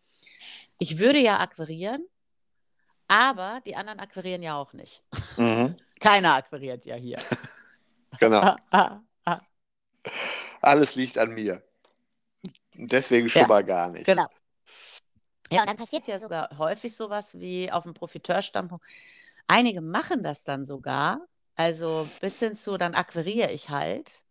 [0.78, 2.06] ich würde ja akquirieren,
[3.08, 5.02] aber die anderen akquirieren ja auch nicht.
[5.36, 5.74] Mhm.
[6.00, 7.18] Keiner akquiriert ja hier.
[8.20, 8.54] genau.
[10.60, 11.62] Alles liegt an mir.
[12.74, 14.06] Deswegen schon ja, mal gar nicht.
[14.06, 14.26] Genau.
[15.50, 18.84] Ja, und dann passiert ja sogar häufig sowas wie auf dem Profiteurstandpunkt.
[19.46, 24.22] Einige machen das dann sogar, also bis hin zu, dann akquiriere ich halt,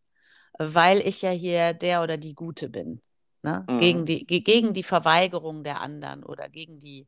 [0.59, 3.01] weil ich ja hier der oder die Gute bin.
[3.41, 3.65] Ne?
[3.67, 3.79] Mhm.
[3.79, 7.07] Gegen, die, gegen die Verweigerung der anderen oder gegen die,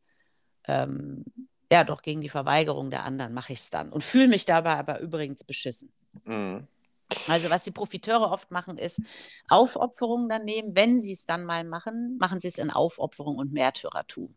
[0.66, 1.24] ähm,
[1.72, 4.76] ja doch, gegen die Verweigerung der anderen mache ich es dann und fühle mich dabei
[4.76, 5.92] aber übrigens beschissen.
[6.26, 6.68] Mhm.
[7.28, 9.02] Also was die Profiteure oft machen, ist
[9.48, 10.76] Aufopferungen dann nehmen.
[10.76, 14.36] Wenn sie es dann mal machen, machen sie es in Aufopferung und Märtyrertum.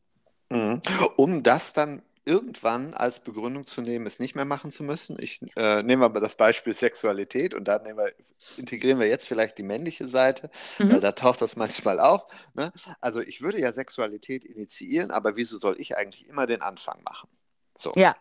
[0.50, 0.80] Mhm.
[1.16, 5.16] Um das dann irgendwann als Begründung zu nehmen, es nicht mehr machen zu müssen.
[5.18, 8.12] Ich äh, nehme aber das Beispiel Sexualität und da wir,
[8.56, 10.92] integrieren wir jetzt vielleicht die männliche Seite, mhm.
[10.92, 12.26] weil da taucht das manchmal auf.
[12.54, 12.72] Ne?
[13.00, 17.28] Also ich würde ja Sexualität initiieren, aber wieso soll ich eigentlich immer den Anfang machen?
[17.76, 17.90] So.
[17.96, 18.14] Ja.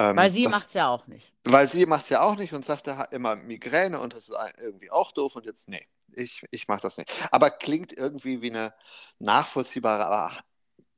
[0.00, 1.30] Ähm, weil sie macht es ja auch nicht.
[1.44, 4.36] Weil sie macht es ja auch nicht und sagt da immer Migräne und das ist
[4.58, 7.12] irgendwie auch doof und jetzt, nee, ich, ich mache das nicht.
[7.30, 8.72] Aber klingt irgendwie wie eine
[9.18, 10.32] nachvollziehbare, aber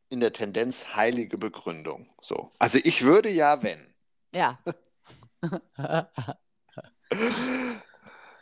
[0.08, 2.08] in der Tendenz heilige Begründung.
[2.20, 2.52] So.
[2.60, 3.92] Also ich würde ja, wenn.
[4.32, 4.56] Ja.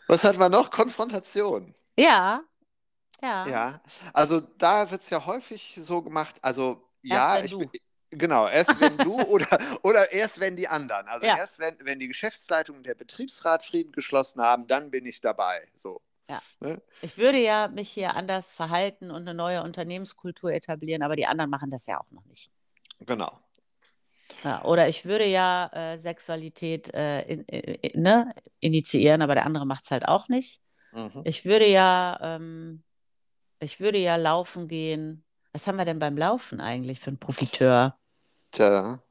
[0.07, 0.71] Was hat man noch?
[0.71, 1.75] Konfrontation.
[1.99, 2.43] Ja.
[3.23, 3.49] Ja.
[3.49, 3.81] Ja.
[4.13, 7.57] Also da wird es ja häufig so gemacht, also ja, ich,
[8.11, 11.07] Genau, erst wenn du oder, oder erst wenn die anderen.
[11.09, 11.37] Also ja.
[11.37, 15.69] erst wenn, wenn die Geschäftsleitung und der Betriebsrat Frieden geschlossen haben, dann bin ich dabei.
[15.77, 16.01] So.
[16.29, 16.43] Ja.
[16.61, 16.81] Ne?
[17.03, 21.51] Ich würde ja mich hier anders verhalten und eine neue Unternehmenskultur etablieren, aber die anderen
[21.51, 22.51] machen das ja auch noch nicht.
[23.01, 23.41] Genau.
[24.45, 29.67] Ja, oder ich würde ja äh, Sexualität äh, in, in, ne, initiieren, aber der andere
[29.67, 30.61] macht es halt auch nicht.
[30.93, 31.23] Mhm.
[31.25, 32.83] Ich würde ja, ähm,
[33.61, 35.25] ich würde ja laufen gehen.
[35.53, 38.00] Was haben wir denn beim Laufen eigentlich für einen Profiteur?
[38.53, 39.03] Tja,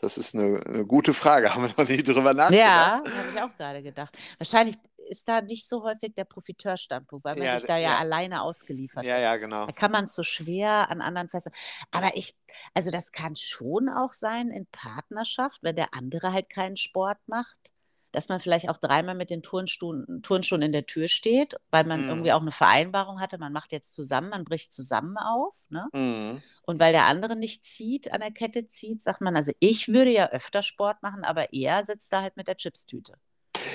[0.00, 1.50] das ist eine, eine gute Frage.
[1.54, 2.58] Haben wir noch nie drüber nachgedacht?
[2.58, 4.16] Ja, habe ich auch gerade gedacht.
[4.38, 4.76] Wahrscheinlich
[5.08, 7.98] ist da nicht so häufig der Profiteurstandpunkt, weil man Ja, sich da ja, ja.
[7.98, 9.22] alleine ausgeliefert Ja, ist.
[9.22, 9.66] ja, genau.
[9.66, 11.58] Da kann man es so schwer an anderen festhalten.
[11.90, 12.36] Aber ich,
[12.74, 17.72] also das kann schon auch sein in Partnerschaft, wenn der andere halt keinen Sport macht,
[18.12, 22.00] dass man vielleicht auch dreimal mit den Turnschuhen, Turnschuhen in der Tür steht, weil man
[22.02, 22.08] Mhm.
[22.08, 25.54] irgendwie auch eine Vereinbarung hatte, man macht jetzt zusammen, man bricht zusammen auf.
[25.70, 25.88] Ne?
[25.94, 26.42] Mhm.
[26.62, 30.10] Und weil der andere nicht zieht, an der Kette zieht, sagt man, also ich würde
[30.12, 33.14] ja öfter Sport machen, aber er sitzt da halt mit der Chipstüte.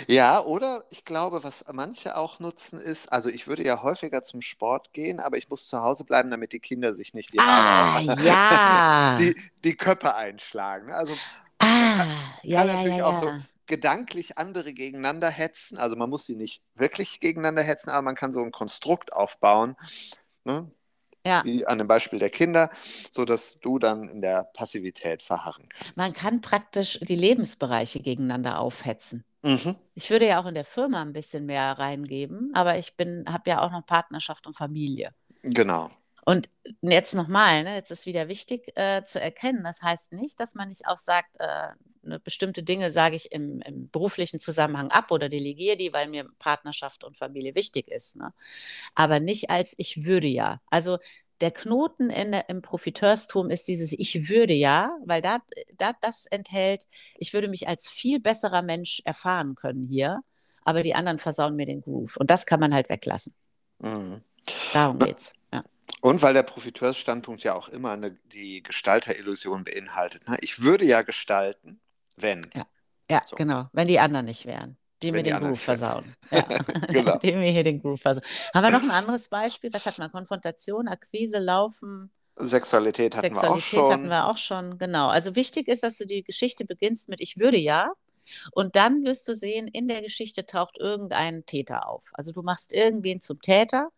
[0.08, 4.42] Ja, oder ich glaube, was manche auch nutzen, ist, also ich würde ja häufiger zum
[4.42, 8.02] Sport gehen, aber ich muss zu Hause bleiben, damit die Kinder sich nicht die, Ah,
[8.24, 8.36] ja.
[9.18, 10.92] die, die Köpfe einschlagen.
[10.92, 11.20] Also
[11.60, 13.40] Ah, ja, kann ja, natürlich ja, auch so ja.
[13.68, 15.78] Gedanklich andere gegeneinander hetzen.
[15.78, 19.76] Also man muss sie nicht wirklich gegeneinander hetzen, aber man kann so ein Konstrukt aufbauen,
[20.44, 20.72] ne?
[21.26, 22.70] Ja, wie an dem Beispiel der Kinder,
[23.12, 25.98] sodass du dann in der Passivität verharren kannst.
[25.98, 29.26] man kann praktisch die Lebensbereiche gegeneinander aufhetzen.
[29.44, 29.76] Mhm.
[29.94, 33.50] Ich würde ja auch in der Firma ein bisschen mehr reingeben, aber ich bin, habe
[33.50, 35.14] ja auch noch Partnerschaft und Familie.
[35.44, 35.90] Genau.
[36.28, 36.50] Und
[36.82, 40.68] jetzt nochmal, ne, jetzt ist wieder wichtig äh, zu erkennen, das heißt nicht, dass man
[40.68, 41.70] nicht auch sagt, äh,
[42.02, 46.28] ne, bestimmte Dinge sage ich im, im beruflichen Zusammenhang ab oder delegiere die, weil mir
[46.38, 48.18] Partnerschaft und Familie wichtig ist.
[48.18, 48.34] Ne?
[48.94, 50.60] Aber nicht als ich würde ja.
[50.70, 50.98] Also
[51.40, 55.38] der Knoten in im Profiteurstum ist dieses Ich würde ja, weil da,
[55.78, 60.20] da das enthält, ich würde mich als viel besserer Mensch erfahren können hier,
[60.66, 62.18] aber die anderen versauen mir den Groove.
[62.18, 63.34] Und das kann man halt weglassen.
[63.80, 64.24] Mhm.
[64.74, 65.37] Darum geht's.
[66.04, 66.10] Ja.
[66.10, 70.28] Und weil der Profiteursstandpunkt ja auch immer eine, die Gestalterillusion beinhaltet.
[70.28, 70.38] Ne?
[70.42, 71.80] Ich würde ja gestalten,
[72.16, 72.42] wenn.
[73.10, 73.36] Ja, So.
[73.36, 73.68] genau.
[73.74, 74.78] Wenn die anderen nicht wären.
[75.04, 76.14] Die Wenn mir die den Groove versauen.
[76.32, 76.42] Ja.
[76.88, 77.18] Genau.
[77.24, 78.24] die mir hier den Groove versauen.
[78.54, 79.72] Haben wir noch ein anderes Beispiel?
[79.74, 80.12] Was hat man?
[80.12, 83.92] Konfrontation, Akquise, Laufen, Sexualität hatten wir auch Sexualität schon.
[83.92, 84.78] hatten wir auch schon.
[84.78, 85.08] Genau.
[85.08, 87.92] Also wichtig ist, dass du die Geschichte beginnst mit Ich würde ja.
[88.52, 92.06] Und dann wirst du sehen, in der Geschichte taucht irgendein Täter auf.
[92.14, 93.90] Also du machst irgendwen zum Täter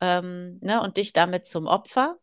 [0.00, 2.18] ähm, ne, und dich damit zum Opfer.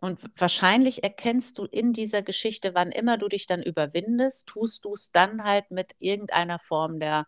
[0.00, 4.94] Und wahrscheinlich erkennst du in dieser Geschichte, wann immer du dich dann überwindest, tust du
[4.94, 7.26] es dann halt mit irgendeiner Form der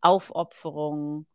[0.00, 1.26] Aufopferung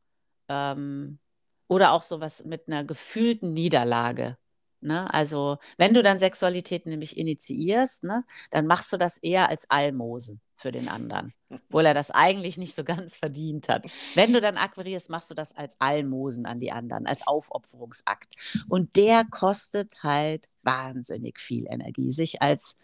[0.48, 1.20] ähm,
[1.68, 4.38] oder auch sowas mit einer gefühlten Niederlage.
[4.82, 5.14] Ne?
[5.14, 10.40] Also, wenn du dann Sexualität nämlich initiierst, ne, dann machst du das eher als Almosen
[10.56, 13.86] für den anderen, obwohl er das eigentlich nicht so ganz verdient hat.
[14.16, 18.36] Wenn du dann akquirierst, machst du das als Almosen an die anderen, als Aufopferungsakt.
[18.68, 22.78] Und der kostet halt wahnsinnig viel Energie, sich als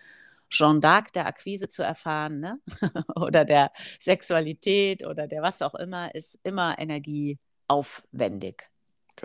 [0.49, 2.59] Jeanne d'Arc der Akquise zu erfahren, ne?
[3.15, 8.69] oder der Sexualität oder der was auch immer, ist immer energieaufwendig.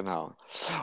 [0.01, 0.35] Genau.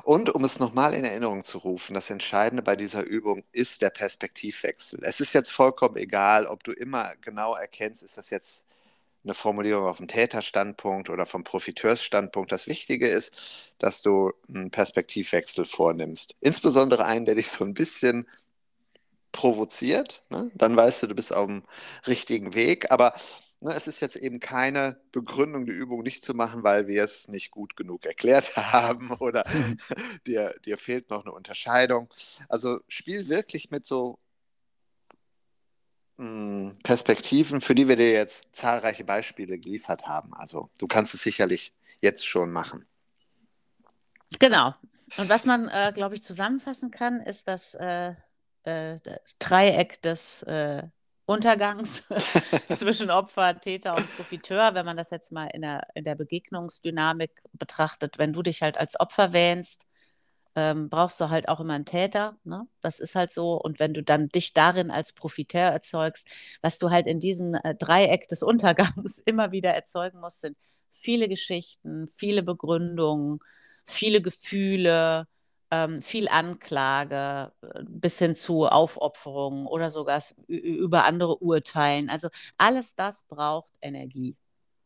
[0.04, 3.90] Und um es nochmal in Erinnerung zu rufen, das Entscheidende bei dieser Übung ist der
[3.90, 5.00] Perspektivwechsel.
[5.02, 8.68] Es ist jetzt vollkommen egal, ob du immer genau erkennst, ist das jetzt
[9.24, 12.52] eine Formulierung auf dem Täterstandpunkt oder vom Profiteursstandpunkt.
[12.52, 16.36] Das Wichtige ist, dass du einen Perspektivwechsel vornimmst.
[16.40, 18.28] Insbesondere einen, der dich so ein bisschen
[19.32, 20.24] provoziert.
[20.30, 20.52] Ne?
[20.54, 21.64] Dann weißt du, du bist auf dem
[22.06, 22.92] richtigen Weg.
[22.92, 23.16] Aber
[23.62, 27.52] es ist jetzt eben keine Begründung, die Übung nicht zu machen, weil wir es nicht
[27.52, 29.44] gut genug erklärt haben oder
[30.28, 32.14] dir, dir fehlt noch eine Unterscheidung.
[32.50, 34.20] Also spiel wirklich mit so
[36.18, 40.34] mh, Perspektiven, für die wir dir jetzt zahlreiche Beispiele geliefert haben.
[40.34, 42.86] Also du kannst es sicherlich jetzt schon machen.
[44.40, 44.74] Genau.
[45.18, 48.14] Und was man, äh, glaube ich, zusammenfassen kann, ist das äh,
[48.64, 49.00] äh,
[49.40, 50.84] Dreieck des äh,
[51.28, 52.04] Untergangs
[52.74, 57.32] zwischen Opfer, Täter und Profiteur, wenn man das jetzt mal in der, in der Begegnungsdynamik
[57.54, 58.18] betrachtet.
[58.18, 59.86] Wenn du dich halt als Opfer wähnst,
[60.56, 62.38] ähm, brauchst du halt auch immer einen Täter.
[62.46, 62.66] Ne?
[62.82, 63.62] Das ist halt so.
[63.62, 66.28] Und wenn du dann dich darin als Profiteur erzeugst,
[66.62, 70.58] was du halt in diesem äh, Dreieck des Untergangs immer wieder erzeugen musst, sind
[70.94, 73.40] viele Geschichten, viele Begründungen,
[73.86, 75.28] viele Gefühle,
[75.72, 82.10] ähm, viel Anklage äh, bis hin zu Aufopferung oder sogar über andere urteilen.
[82.10, 84.38] Also alles das braucht Energie.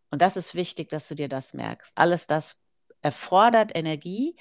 [0.10, 1.94] Und das ist wichtig, dass du dir das merkst.
[1.98, 2.58] Alles das
[3.02, 4.36] erfordert Energie,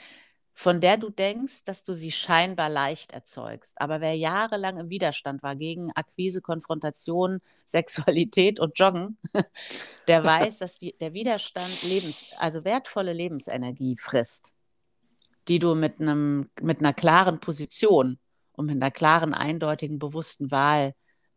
[0.53, 3.81] von der du denkst, dass du sie scheinbar leicht erzeugst.
[3.81, 9.17] Aber wer jahrelang im Widerstand war gegen Akquise, Konfrontation, Sexualität und Joggen,
[10.09, 14.53] der weiß, dass die, der Widerstand Lebens, also wertvolle Lebensenergie frisst,
[15.51, 18.19] die du mit, einem, mit einer klaren Position
[18.55, 20.95] und mit einer klaren, eindeutigen, bewussten Wahl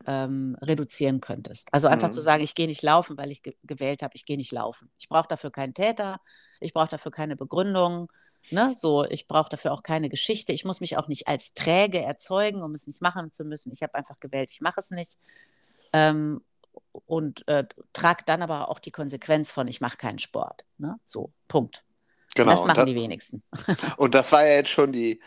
[0.07, 1.69] ähm, reduzieren könntest.
[1.73, 2.13] Also einfach Mhm.
[2.13, 4.91] zu sagen, ich gehe nicht laufen, weil ich ge gewählt habe, ich gehe nicht laufen.
[4.99, 6.19] Ich brauche dafür keinen Täter,
[6.61, 8.11] ich brauche dafür keine Begründung,
[8.51, 8.73] ne?
[8.75, 10.53] So, ich brauche dafür auch keine Geschichte.
[10.53, 13.73] Ich muss mich auch nicht als träge erzeugen, um es nicht machen zu müssen.
[13.73, 15.17] Ich habe einfach gewählt, ich mache es nicht.
[15.93, 16.43] Ähm,
[17.07, 20.65] und äh, trage dann aber auch die Konsequenz von, ich mache keinen Sport.
[20.77, 20.99] Ne?
[21.05, 21.83] So, Punkt.
[22.35, 22.51] Genau.
[22.51, 23.43] das und machen da- die wenigsten.
[23.97, 25.21] Und das war ja jetzt schon die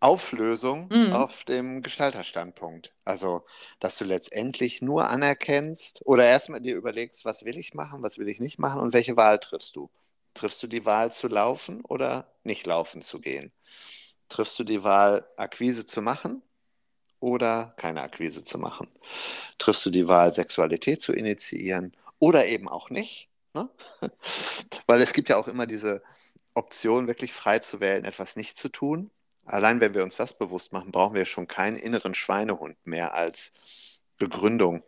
[0.00, 1.12] Auflösung Mhm.
[1.12, 2.92] auf dem Gestalterstandpunkt.
[3.04, 3.44] Also,
[3.80, 8.28] dass du letztendlich nur anerkennst oder erstmal dir überlegst, was will ich machen, was will
[8.28, 9.90] ich nicht machen und welche Wahl triffst du?
[10.34, 13.52] Triffst du die Wahl zu laufen oder nicht laufen zu gehen?
[14.28, 16.42] Triffst du die Wahl, Akquise zu machen
[17.20, 18.88] oder keine Akquise zu machen?
[19.58, 23.28] Triffst du die Wahl, Sexualität zu initiieren oder eben auch nicht?
[23.54, 23.68] Ne?
[24.86, 26.02] Weil es gibt ja auch immer diese
[26.54, 29.10] Option, wirklich frei zu wählen, etwas nicht zu tun.
[29.44, 33.52] Allein wenn wir uns das bewusst machen, brauchen wir schon keinen inneren Schweinehund mehr als
[34.18, 34.82] Begründung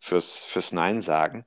[0.00, 1.44] fürs, fürs Nein sagen.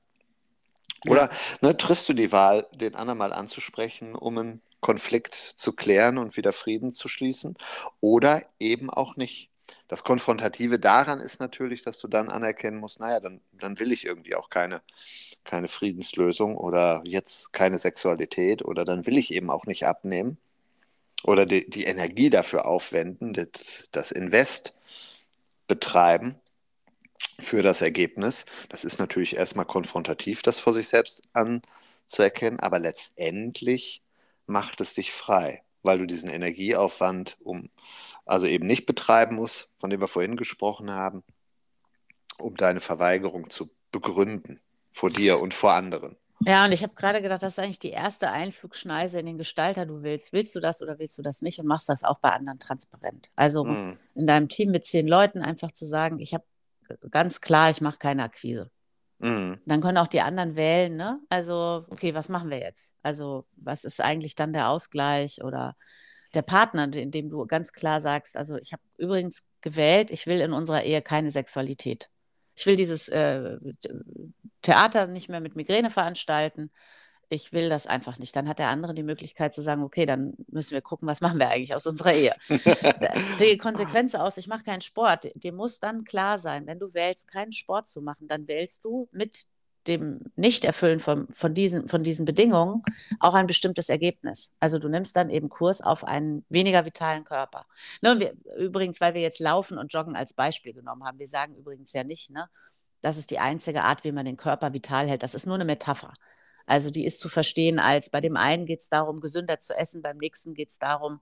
[1.08, 6.18] Oder ne, triffst du die Wahl, den anderen mal anzusprechen, um einen Konflikt zu klären
[6.18, 7.56] und wieder Frieden zu schließen?
[8.00, 9.50] Oder eben auch nicht.
[9.88, 14.04] Das Konfrontative daran ist natürlich, dass du dann anerkennen musst, naja, dann, dann will ich
[14.04, 14.82] irgendwie auch keine,
[15.44, 20.38] keine Friedenslösung oder jetzt keine Sexualität oder dann will ich eben auch nicht abnehmen
[21.24, 24.74] oder die, die Energie dafür aufwenden, das, das Invest
[25.66, 26.36] betreiben
[27.40, 28.46] für das Ergebnis.
[28.68, 34.02] Das ist natürlich erstmal konfrontativ, das vor sich selbst anzuerkennen, aber letztendlich
[34.46, 37.70] macht es dich frei, weil du diesen Energieaufwand um
[38.26, 41.22] also eben nicht betreiben musst, von dem wir vorhin gesprochen haben,
[42.38, 46.16] um deine Verweigerung zu begründen vor dir und vor anderen.
[46.40, 49.86] Ja, und ich habe gerade gedacht, das ist eigentlich die erste Einflugschneise in den Gestalter.
[49.86, 52.30] Du willst, willst du das oder willst du das nicht und machst das auch bei
[52.30, 53.30] anderen transparent.
[53.36, 53.98] Also Hm.
[54.14, 56.44] in deinem Team mit zehn Leuten einfach zu sagen, ich habe
[57.10, 58.70] ganz klar, ich mache keine Akquise.
[59.20, 59.60] Hm.
[59.64, 61.20] Dann können auch die anderen wählen, ne?
[61.28, 62.94] Also, okay, was machen wir jetzt?
[63.02, 65.76] Also, was ist eigentlich dann der Ausgleich oder
[66.34, 70.40] der Partner, in dem du ganz klar sagst, also ich habe übrigens gewählt, ich will
[70.40, 72.10] in unserer Ehe keine Sexualität.
[72.56, 73.56] Ich will dieses äh,
[74.62, 76.70] Theater nicht mehr mit Migräne veranstalten.
[77.34, 78.36] Ich will das einfach nicht.
[78.36, 81.40] Dann hat der andere die Möglichkeit zu sagen, okay, dann müssen wir gucken, was machen
[81.40, 82.32] wir eigentlich aus unserer Ehe.
[83.40, 87.26] die Konsequenz aus, ich mache keinen Sport, dir muss dann klar sein, wenn du wählst,
[87.26, 89.46] keinen Sport zu machen, dann wählst du mit
[89.88, 92.82] dem Nichterfüllen von, von, diesen, von diesen Bedingungen
[93.18, 94.52] auch ein bestimmtes Ergebnis.
[94.60, 97.66] Also du nimmst dann eben Kurs auf einen weniger vitalen Körper.
[98.00, 101.56] Ne, wir, übrigens, weil wir jetzt Laufen und Joggen als Beispiel genommen haben, wir sagen
[101.56, 102.48] übrigens ja nicht, ne,
[103.02, 105.22] das ist die einzige Art, wie man den Körper vital hält.
[105.22, 106.14] Das ist nur eine Metapher.
[106.66, 110.02] Also die ist zu verstehen als, bei dem einen geht es darum, gesünder zu essen,
[110.02, 111.20] beim nächsten geht es darum,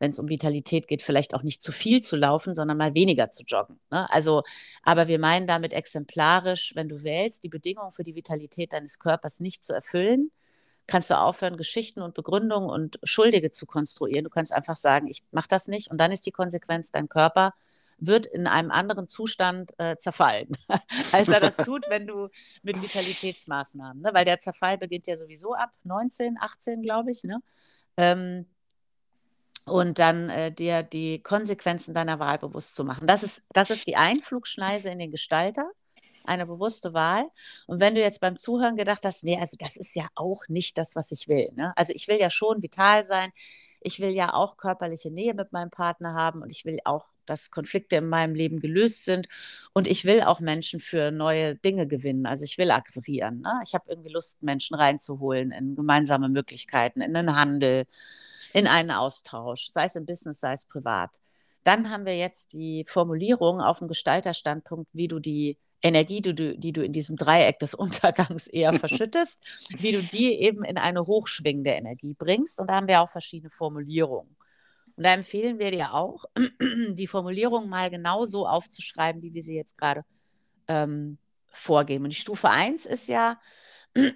[0.00, 3.30] wenn es um Vitalität geht, vielleicht auch nicht zu viel zu laufen, sondern mal weniger
[3.30, 3.78] zu joggen.
[3.90, 4.10] Ne?
[4.10, 4.42] Also,
[4.82, 9.40] aber wir meinen damit exemplarisch, wenn du wählst, die Bedingungen für die Vitalität deines Körpers
[9.40, 10.30] nicht zu erfüllen,
[10.86, 14.24] kannst du aufhören, Geschichten und Begründungen und Schuldige zu konstruieren.
[14.24, 15.90] Du kannst einfach sagen, ich mache das nicht.
[15.90, 17.54] Und dann ist die Konsequenz, dein Körper
[18.00, 20.48] wird in einem anderen Zustand äh, zerfallen,
[21.12, 22.28] als er das tut, wenn du
[22.62, 24.10] mit Vitalitätsmaßnahmen, ne?
[24.12, 27.24] weil der Zerfall beginnt ja sowieso ab 19, 18, glaube ich.
[27.24, 27.40] Ne?
[27.96, 28.46] Ähm,
[29.66, 33.06] und dann äh, dir die Konsequenzen deiner Wahl bewusst zu machen.
[33.06, 35.70] Das ist, das ist die Einflugschneise in den Gestalter,
[36.24, 37.26] eine bewusste Wahl.
[37.66, 40.78] Und wenn du jetzt beim Zuhören gedacht hast, nee, also das ist ja auch nicht
[40.78, 41.50] das, was ich will.
[41.54, 41.72] Ne?
[41.76, 43.30] Also ich will ja schon vital sein,
[43.80, 47.50] ich will ja auch körperliche Nähe mit meinem Partner haben und ich will auch, dass
[47.50, 49.28] Konflikte in meinem Leben gelöst sind
[49.72, 52.26] und ich will auch Menschen für neue Dinge gewinnen.
[52.26, 53.40] Also ich will akquirieren.
[53.40, 53.60] Ne?
[53.64, 57.86] Ich habe irgendwie Lust, Menschen reinzuholen in gemeinsame Möglichkeiten, in den Handel,
[58.52, 61.20] in einen Austausch, sei es im Business, sei es privat.
[61.64, 66.58] Dann haben wir jetzt die Formulierung auf dem Gestalterstandpunkt, wie du die Energie, die du,
[66.58, 71.06] die du in diesem Dreieck des Untergangs eher verschüttest, wie du die eben in eine
[71.06, 72.60] hochschwingende Energie bringst.
[72.60, 74.36] Und da haben wir auch verschiedene Formulierungen.
[75.00, 76.26] Und da empfehlen wir dir auch,
[76.90, 80.04] die Formulierung mal genau so aufzuschreiben, wie wir sie jetzt gerade
[80.68, 82.04] ähm, vorgeben.
[82.04, 83.40] Und die Stufe 1 ist ja,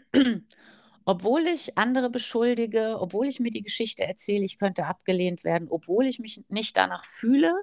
[1.07, 6.05] obwohl ich andere beschuldige, obwohl ich mir die Geschichte erzähle, ich könnte abgelehnt werden, obwohl
[6.05, 7.55] ich mich nicht danach fühle,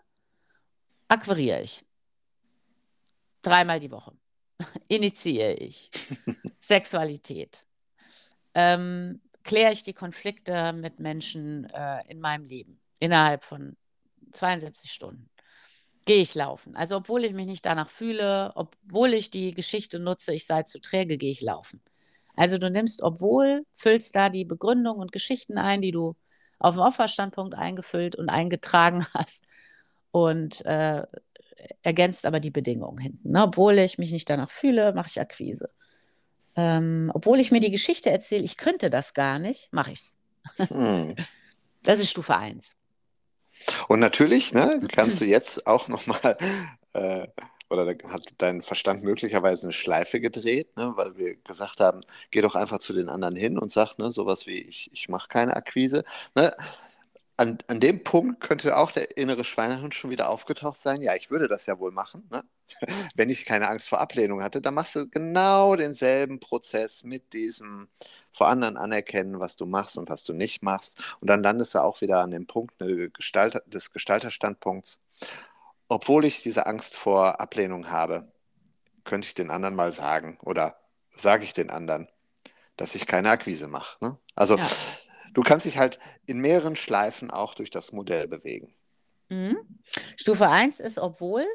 [1.08, 1.86] akquiriere ich.
[3.44, 4.18] Dreimal die Woche.
[4.88, 5.92] Initiiere ich.
[6.60, 7.68] Sexualität.
[8.56, 13.76] Ähm, kläre ich die Konflikte mit Menschen äh, in meinem Leben innerhalb von
[14.32, 15.30] 72 Stunden.
[16.06, 16.76] Gehe ich laufen.
[16.76, 20.80] Also obwohl ich mich nicht danach fühle, obwohl ich die Geschichte nutze, ich sei zu
[20.80, 21.82] träge, gehe ich laufen.
[22.36, 26.16] Also du nimmst, obwohl, füllst da die Begründung und Geschichten ein, die du
[26.60, 29.44] auf dem Opferstandpunkt eingefüllt und eingetragen hast
[30.12, 31.06] und äh,
[31.82, 33.32] ergänzt aber die Bedingungen hinten.
[33.32, 33.44] Ne?
[33.44, 35.70] Obwohl ich mich nicht danach fühle, mache ich Akquise.
[36.56, 40.18] Ähm, obwohl ich mir die Geschichte erzähle, ich könnte das gar nicht, mache ich es.
[40.58, 41.16] Hm.
[41.84, 42.76] Das ist Stufe 1.
[43.88, 46.38] Und natürlich ne, kannst du jetzt auch nochmal,
[46.94, 47.28] äh,
[47.70, 52.02] oder hat dein Verstand möglicherweise eine Schleife gedreht, ne, weil wir gesagt haben,
[52.32, 55.30] geh doch einfach zu den anderen hin und sag ne, sowas wie, ich, ich mache
[55.30, 56.04] keine Akquise.
[56.36, 56.54] Ne?
[57.38, 61.02] An, an dem Punkt könnte auch der innere Schweinehund schon wieder aufgetaucht sein.
[61.02, 62.28] Ja, ich würde das ja wohl machen.
[62.30, 62.44] Ne?
[63.16, 67.88] Wenn ich keine Angst vor Ablehnung hatte, dann machst du genau denselben Prozess mit diesem
[68.32, 71.02] vor anderen anerkennen, was du machst und was du nicht machst.
[71.20, 75.00] Und dann landest du auch wieder an dem Punkt ne, Gestalter, des Gestalterstandpunkts.
[75.90, 78.24] Obwohl ich diese Angst vor Ablehnung habe,
[79.04, 80.78] könnte ich den anderen mal sagen oder
[81.10, 82.08] sage ich den anderen,
[82.78, 83.98] dass ich keine Akquise mache.
[84.04, 84.18] Ne?
[84.36, 84.68] Also ja.
[85.34, 88.74] du kannst dich halt in mehreren Schleifen auch durch das Modell bewegen.
[89.30, 89.58] Mhm.
[90.16, 91.46] Stufe 1 ist, obwohl,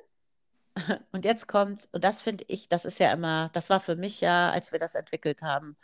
[1.13, 4.21] und jetzt kommt, und das finde ich, das ist ja immer, das war für mich
[4.21, 5.77] ja, als wir das entwickelt haben,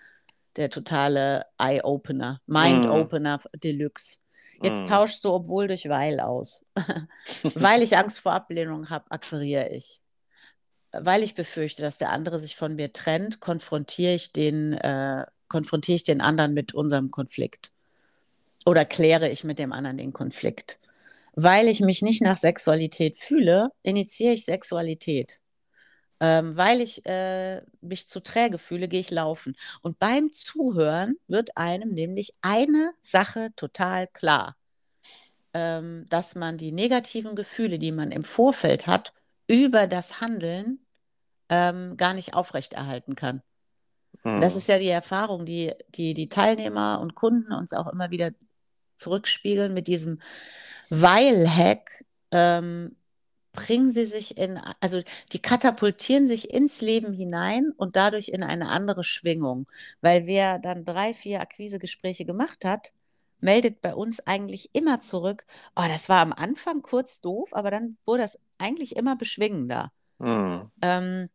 [0.57, 3.59] der totale Eye-Opener, Mind-Opener mm.
[3.61, 4.19] Deluxe.
[4.61, 4.89] Jetzt mm.
[4.89, 6.67] tauschst du obwohl durch weil aus.
[7.43, 10.01] Weil ich Angst vor Ablehnung habe, akquiriere ich.
[10.93, 15.97] Weil ich befürchte, dass der andere sich von mir trennt, konfrontiere ich den, äh, konfrontiere
[15.97, 17.73] ich den anderen mit unserem Konflikt.
[18.67, 20.79] Oder kläre ich mit dem anderen den Konflikt.
[21.35, 25.41] Weil ich mich nicht nach Sexualität fühle, initiiere ich Sexualität.
[26.21, 29.57] Ähm, weil ich äh, mich zu träge fühle, gehe ich laufen.
[29.81, 34.57] Und beim Zuhören wird einem nämlich eine Sache total klar,
[35.53, 39.13] ähm, dass man die negativen Gefühle, die man im Vorfeld hat,
[39.49, 40.79] über das Handeln
[41.49, 43.43] ähm, gar nicht aufrechterhalten kann.
[44.23, 44.41] Hm.
[44.41, 48.31] Das ist ja die Erfahrung, die, die die Teilnehmer und Kunden uns auch immer wieder
[48.97, 50.21] zurückspiegeln mit diesem
[51.01, 52.05] Weil-Hack.
[52.31, 52.97] Ähm,
[53.53, 58.69] bringen sie sich in, also die katapultieren sich ins Leben hinein und dadurch in eine
[58.69, 59.67] andere Schwingung.
[60.01, 62.93] Weil wer dann drei, vier Akquisegespräche gemacht hat,
[63.41, 65.45] meldet bei uns eigentlich immer zurück,
[65.77, 69.93] oh, das war am Anfang kurz doof, aber dann wurde das eigentlich immer beschwingender.
[70.19, 70.71] Mhm.
[70.81, 71.29] Ähm,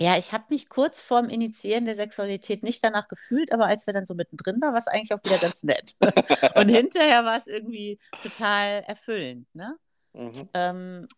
[0.00, 3.94] ja, ich habe mich kurz vorm Initiieren der Sexualität nicht danach gefühlt, aber als wir
[3.94, 5.96] dann so mittendrin waren, war es eigentlich auch wieder ganz nett.
[6.54, 9.52] und hinterher war es irgendwie total erfüllend.
[9.54, 9.76] Ne?
[10.12, 10.48] Mhm.
[10.54, 11.08] Ähm,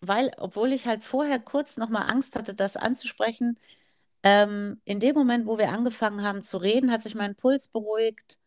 [0.00, 3.58] weil, obwohl ich halt vorher kurz nochmal Angst hatte, das anzusprechen,
[4.22, 8.38] ähm, in dem Moment, wo wir angefangen haben zu reden, hat sich mein Puls beruhigt.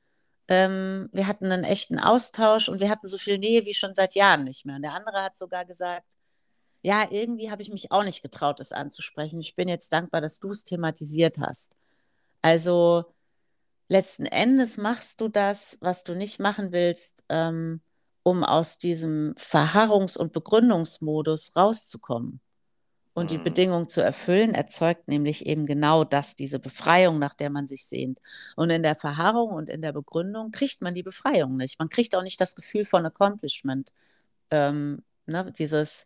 [0.48, 4.14] Ähm, wir hatten einen echten Austausch und wir hatten so viel Nähe wie schon seit
[4.14, 4.76] Jahren nicht mehr.
[4.76, 6.19] Und der andere hat sogar gesagt,
[6.82, 9.40] ja, irgendwie habe ich mich auch nicht getraut, das anzusprechen.
[9.40, 11.76] Ich bin jetzt dankbar, dass du es thematisiert hast.
[12.42, 13.06] Also
[13.90, 17.82] letzten Endes machst du das, was du nicht machen willst, ähm,
[18.24, 22.40] um aus diesem Verharrungs- und Begründungsmodus rauszukommen.
[23.14, 23.44] Und die mhm.
[23.44, 28.20] Bedingung zu erfüllen, erzeugt nämlich eben genau das, diese Befreiung, nach der man sich sehnt.
[28.56, 31.80] Und in der Verharrung und in der Begründung kriegt man die Befreiung nicht.
[31.80, 33.92] Man kriegt auch nicht das Gefühl von Accomplishment.
[34.52, 36.06] Ähm, ne, dieses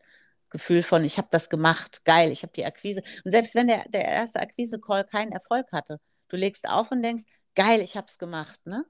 [0.53, 3.03] Gefühl von, ich habe das gemacht, geil, ich habe die Akquise.
[3.25, 5.99] Und selbst wenn der, der erste Akquise-Call keinen Erfolg hatte,
[6.29, 7.23] du legst auf und denkst,
[7.55, 8.65] geil, ich habe es gemacht.
[8.65, 8.85] Ne?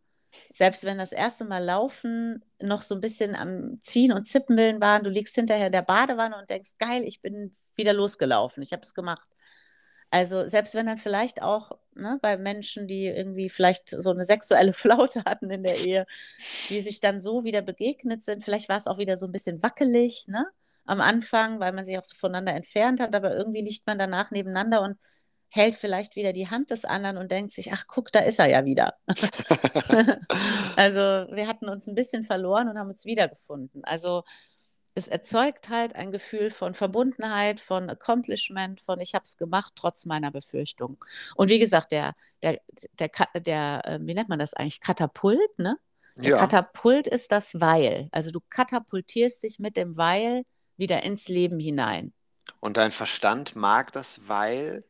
[0.54, 5.04] selbst wenn das erste Mal Laufen noch so ein bisschen am Ziehen und Zippenwillen waren,
[5.04, 8.82] du liegst hinterher in der Badewanne und denkst, geil, ich bin wieder losgelaufen, ich habe
[8.82, 9.28] es gemacht.
[10.12, 14.74] Also selbst wenn dann vielleicht auch ne, bei Menschen, die irgendwie vielleicht so eine sexuelle
[14.74, 16.06] Flaute hatten in der Ehe,
[16.70, 19.64] die sich dann so wieder begegnet sind, vielleicht war es auch wieder so ein bisschen
[19.64, 20.46] wackelig ne,
[20.86, 24.32] am Anfang, weil man sich auch so voneinander entfernt hat, aber irgendwie liegt man danach
[24.32, 24.98] nebeneinander und
[25.50, 28.50] hält vielleicht wieder die Hand des anderen und denkt sich, ach guck, da ist er
[28.50, 28.96] ja wieder.
[30.76, 33.84] also wir hatten uns ein bisschen verloren und haben uns wiedergefunden.
[33.86, 34.24] Also
[34.96, 40.06] es erzeugt halt ein Gefühl von Verbundenheit, von Accomplishment, von ich habe es gemacht, trotz
[40.06, 41.04] meiner Befürchtung.
[41.36, 42.60] Und wie gesagt, der, der,
[43.00, 44.80] der, der, äh, wie nennt man das eigentlich?
[44.80, 45.78] Katapult, ne?
[46.18, 46.38] Der ja.
[46.38, 48.08] Katapult ist das Weil.
[48.12, 50.44] Also du katapultierst dich mit dem Weil
[50.78, 52.14] wieder ins Leben hinein.
[52.60, 54.84] Und dein Verstand mag das Weil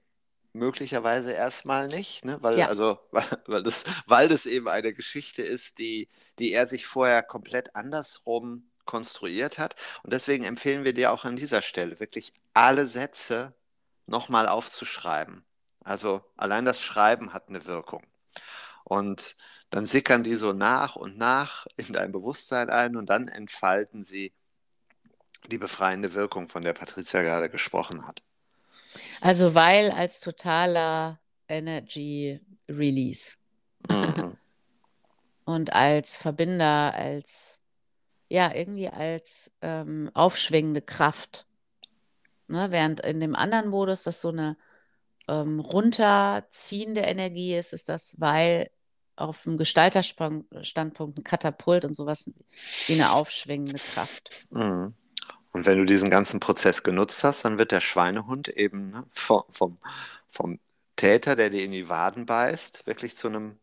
[0.54, 2.38] möglicherweise erstmal nicht, ne?
[2.42, 2.68] weil, ja.
[2.68, 6.10] also, weil, weil, das, weil das eben eine Geschichte ist, die,
[6.40, 9.76] die er sich vorher komplett andersrum konstruiert hat.
[10.04, 13.54] Und deswegen empfehlen wir dir auch an dieser Stelle wirklich alle Sätze
[14.06, 15.44] nochmal aufzuschreiben.
[15.84, 18.06] Also allein das Schreiben hat eine Wirkung.
[18.84, 19.36] Und
[19.70, 24.34] dann sickern die so nach und nach in dein Bewusstsein ein und dann entfalten sie
[25.52, 28.22] die befreiende Wirkung, von der Patricia gerade gesprochen hat.
[29.22, 32.40] Also weil als totaler Energy
[32.70, 33.34] Release.
[33.90, 34.38] Mhm.
[35.46, 37.60] Und als Verbinder, als
[38.30, 41.46] ja, irgendwie als ähm, aufschwingende Kraft
[42.48, 42.72] Ne?
[42.72, 44.58] Während in dem anderen Modus das so eine
[45.28, 48.70] ähm, runterziehende Energie ist, ist das, weil
[49.16, 52.30] auf dem Gestalterstandpunkt ein Katapult und sowas
[52.88, 54.32] wie eine aufschwingende Kraft.
[54.50, 54.94] Mhm.
[55.54, 59.44] Und wenn du diesen ganzen Prozess genutzt hast, dann wird der Schweinehund eben ne, vom,
[59.50, 59.78] vom,
[60.30, 60.60] vom
[60.96, 63.60] Täter, der dir in die Waden beißt, wirklich zu einem,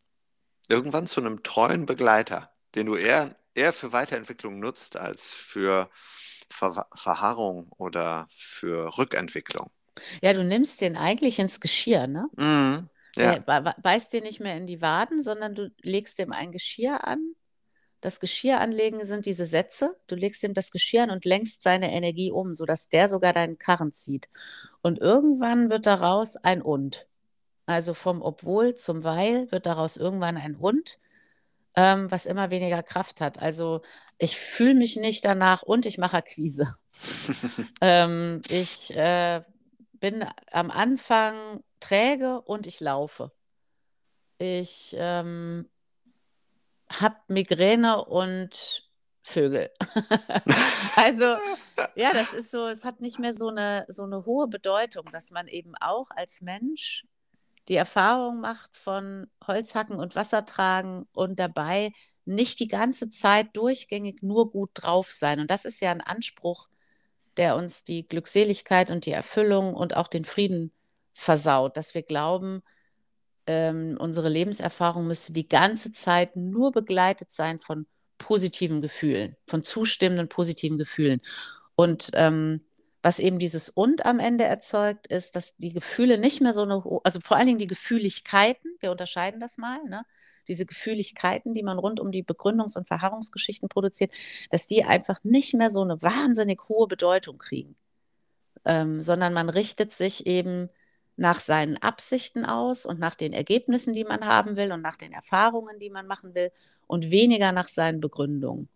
[0.68, 5.91] irgendwann zu einem treuen Begleiter, den du eher, eher für Weiterentwicklung nutzt als für
[6.53, 9.70] Ver Verharrung oder für Rückentwicklung.
[10.22, 12.28] Ja, du nimmst den eigentlich ins Geschirr, ne?
[12.36, 12.88] Mhm.
[13.16, 13.38] Ja.
[13.38, 17.34] Der beißt dir nicht mehr in die Waden, sondern du legst dem ein Geschirr an.
[18.01, 19.97] Das Geschirr anlegen sind diese Sätze.
[20.07, 23.59] Du legst ihm das Geschirr an und lenkst seine Energie um, sodass der sogar deinen
[23.59, 24.31] Karren zieht.
[24.81, 27.07] Und irgendwann wird daraus ein Und.
[27.67, 30.99] Also vom Obwohl zum Weil wird daraus irgendwann ein Und,
[31.77, 33.39] ähm, was immer weniger Kraft hat.
[33.39, 33.83] Also
[34.19, 36.75] ich fühle mich nicht danach und ich mache Akquise.
[37.81, 39.43] ähm, ich äh,
[39.93, 43.31] bin am Anfang träge und ich laufe.
[44.39, 45.69] Ich ähm,
[46.91, 48.88] habe Migräne und
[49.22, 49.70] Vögel.
[50.97, 51.36] also,
[51.95, 55.30] ja, das ist so, es hat nicht mehr so eine, so eine hohe Bedeutung, dass
[55.30, 57.05] man eben auch als Mensch
[57.68, 61.93] die Erfahrung macht von Holzhacken und Wassertragen und dabei
[62.24, 65.41] nicht die ganze Zeit durchgängig nur gut drauf sein.
[65.41, 66.68] Und das ist ja ein Anspruch,
[67.36, 70.72] der uns die Glückseligkeit und die Erfüllung und auch den Frieden
[71.14, 72.62] versaut, dass wir glauben,
[73.47, 77.86] ähm, unsere Lebenserfahrung müsste die ganze Zeit nur begleitet sein von
[78.18, 81.20] positiven Gefühlen, von zustimmenden positiven Gefühlen.
[81.74, 82.61] Und ähm,
[83.03, 86.82] was eben dieses Und am Ende erzeugt, ist, dass die Gefühle nicht mehr so eine,
[87.03, 90.05] also vor allen Dingen die Gefühligkeiten, wir unterscheiden das mal, ne?
[90.49, 94.12] diese Gefühligkeiten, die man rund um die Begründungs- und Verharrungsgeschichten produziert,
[94.51, 97.76] dass die einfach nicht mehr so eine wahnsinnig hohe Bedeutung kriegen,
[98.64, 100.68] ähm, sondern man richtet sich eben
[101.21, 105.12] nach seinen Absichten aus und nach den Ergebnissen, die man haben will und nach den
[105.12, 106.51] Erfahrungen, die man machen will
[106.87, 108.71] und weniger nach seinen Begründungen.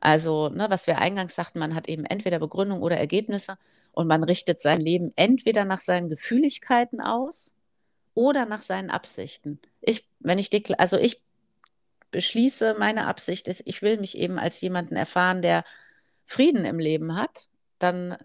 [0.00, 3.58] Also, ne, was wir eingangs sagten, man hat eben entweder Begründung oder Ergebnisse
[3.92, 7.58] und man richtet sein Leben entweder nach seinen Gefühligkeiten aus
[8.14, 9.60] oder nach seinen Absichten.
[9.82, 11.22] Ich, wenn ich also ich
[12.12, 15.64] beschließe, meine Absicht ist, ich will mich eben als jemanden erfahren, der
[16.24, 18.16] Frieden im Leben hat, dann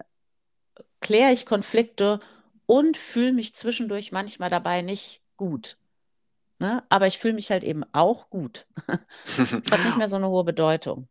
[1.00, 2.20] kläre ich Konflikte
[2.66, 5.78] und fühle mich zwischendurch manchmal dabei nicht gut.
[6.58, 6.84] Ne?
[6.88, 8.66] Aber ich fühle mich halt eben auch gut.
[9.36, 11.08] Es hat nicht mehr so eine hohe Bedeutung.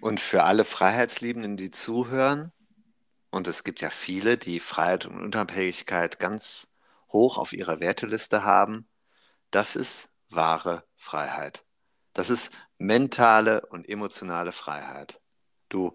[0.00, 2.52] Und für alle Freiheitsliebenden, die zuhören,
[3.30, 6.68] und es gibt ja viele, die Freiheit und Unabhängigkeit ganz
[7.10, 8.88] hoch auf ihrer Werteliste haben,
[9.50, 11.64] das ist wahre Freiheit.
[12.12, 15.20] Das ist mentale und emotionale Freiheit.
[15.68, 15.94] Du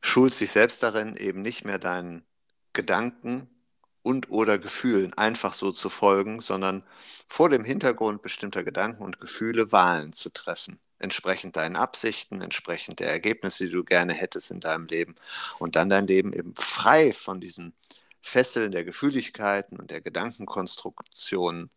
[0.00, 2.26] schulst dich selbst darin, eben nicht mehr deinen
[2.72, 3.48] Gedanken
[4.02, 6.84] und oder Gefühlen einfach so zu folgen, sondern
[7.28, 13.08] vor dem Hintergrund bestimmter Gedanken und Gefühle Wahlen zu treffen entsprechend deinen Absichten, entsprechend der
[13.10, 15.16] Ergebnisse, die du gerne hättest in deinem Leben
[15.58, 17.74] und dann dein Leben eben frei von diesen
[18.20, 21.70] Fesseln der Gefühligkeiten und der Gedankenkonstruktionen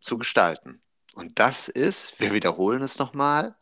[0.00, 0.80] zu gestalten.
[1.14, 3.56] Und das ist, wir wiederholen es nochmal,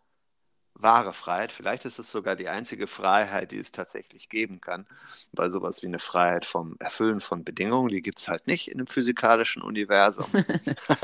[0.78, 1.52] wahre Freiheit.
[1.52, 4.86] Vielleicht ist es sogar die einzige Freiheit, die es tatsächlich geben kann,
[5.32, 8.78] weil sowas wie eine Freiheit vom Erfüllen von Bedingungen, die gibt es halt nicht in
[8.78, 10.26] einem physikalischen Universum.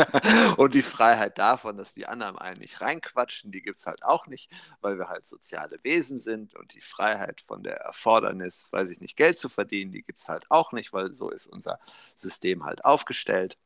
[0.57, 4.27] und die Freiheit davon, dass die anderen einen nicht reinquatschen, die gibt es halt auch
[4.27, 4.51] nicht,
[4.81, 6.55] weil wir halt soziale Wesen sind.
[6.55, 10.29] Und die Freiheit von der Erfordernis, weiß ich nicht, Geld zu verdienen, die gibt es
[10.29, 11.79] halt auch nicht, weil so ist unser
[12.15, 13.57] System halt aufgestellt.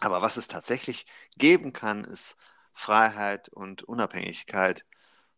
[0.00, 1.06] Aber was es tatsächlich
[1.36, 2.36] geben kann, ist
[2.72, 4.84] Freiheit und Unabhängigkeit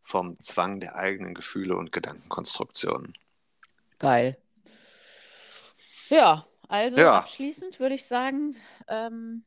[0.02, 3.14] vom Zwang der eigenen Gefühle und Gedankenkonstruktionen.
[3.98, 4.36] Geil.
[6.08, 7.18] Ja, also ja.
[7.18, 8.56] abschließend würde ich sagen,
[8.88, 9.44] ähm,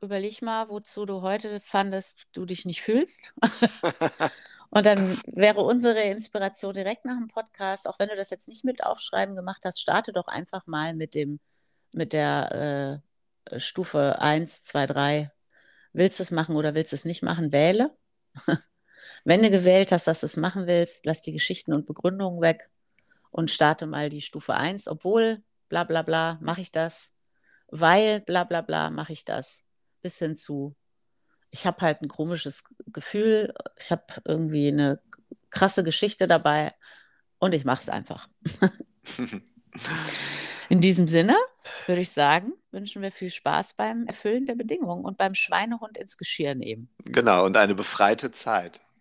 [0.00, 3.34] überleg mal, wozu du heute fandest, du dich nicht fühlst.
[4.70, 8.64] und dann wäre unsere Inspiration direkt nach dem Podcast, auch wenn du das jetzt nicht
[8.64, 11.40] mit Aufschreiben gemacht hast, starte doch einfach mal mit dem,
[11.94, 13.02] mit der
[13.50, 15.32] äh, Stufe 1, 2, 3.
[15.92, 17.52] Willst du es machen oder willst du es nicht machen?
[17.52, 17.96] Wähle.
[19.26, 22.70] Wenn du gewählt hast, dass du es machen willst, lass die Geschichten und Begründungen weg
[23.32, 27.12] und starte mal die Stufe 1, obwohl bla bla bla mache ich das,
[27.66, 29.64] weil bla bla bla mache ich das,
[30.00, 30.76] bis hin zu,
[31.50, 35.00] ich habe halt ein komisches Gefühl, ich habe irgendwie eine
[35.50, 36.72] krasse Geschichte dabei
[37.38, 38.28] und ich mache es einfach.
[40.68, 41.34] In diesem Sinne
[41.86, 46.16] würde ich sagen, wünschen wir viel Spaß beim Erfüllen der Bedingungen und beim Schweinehund ins
[46.16, 46.88] Geschirr nehmen.
[47.06, 48.80] Genau, und eine befreite Zeit.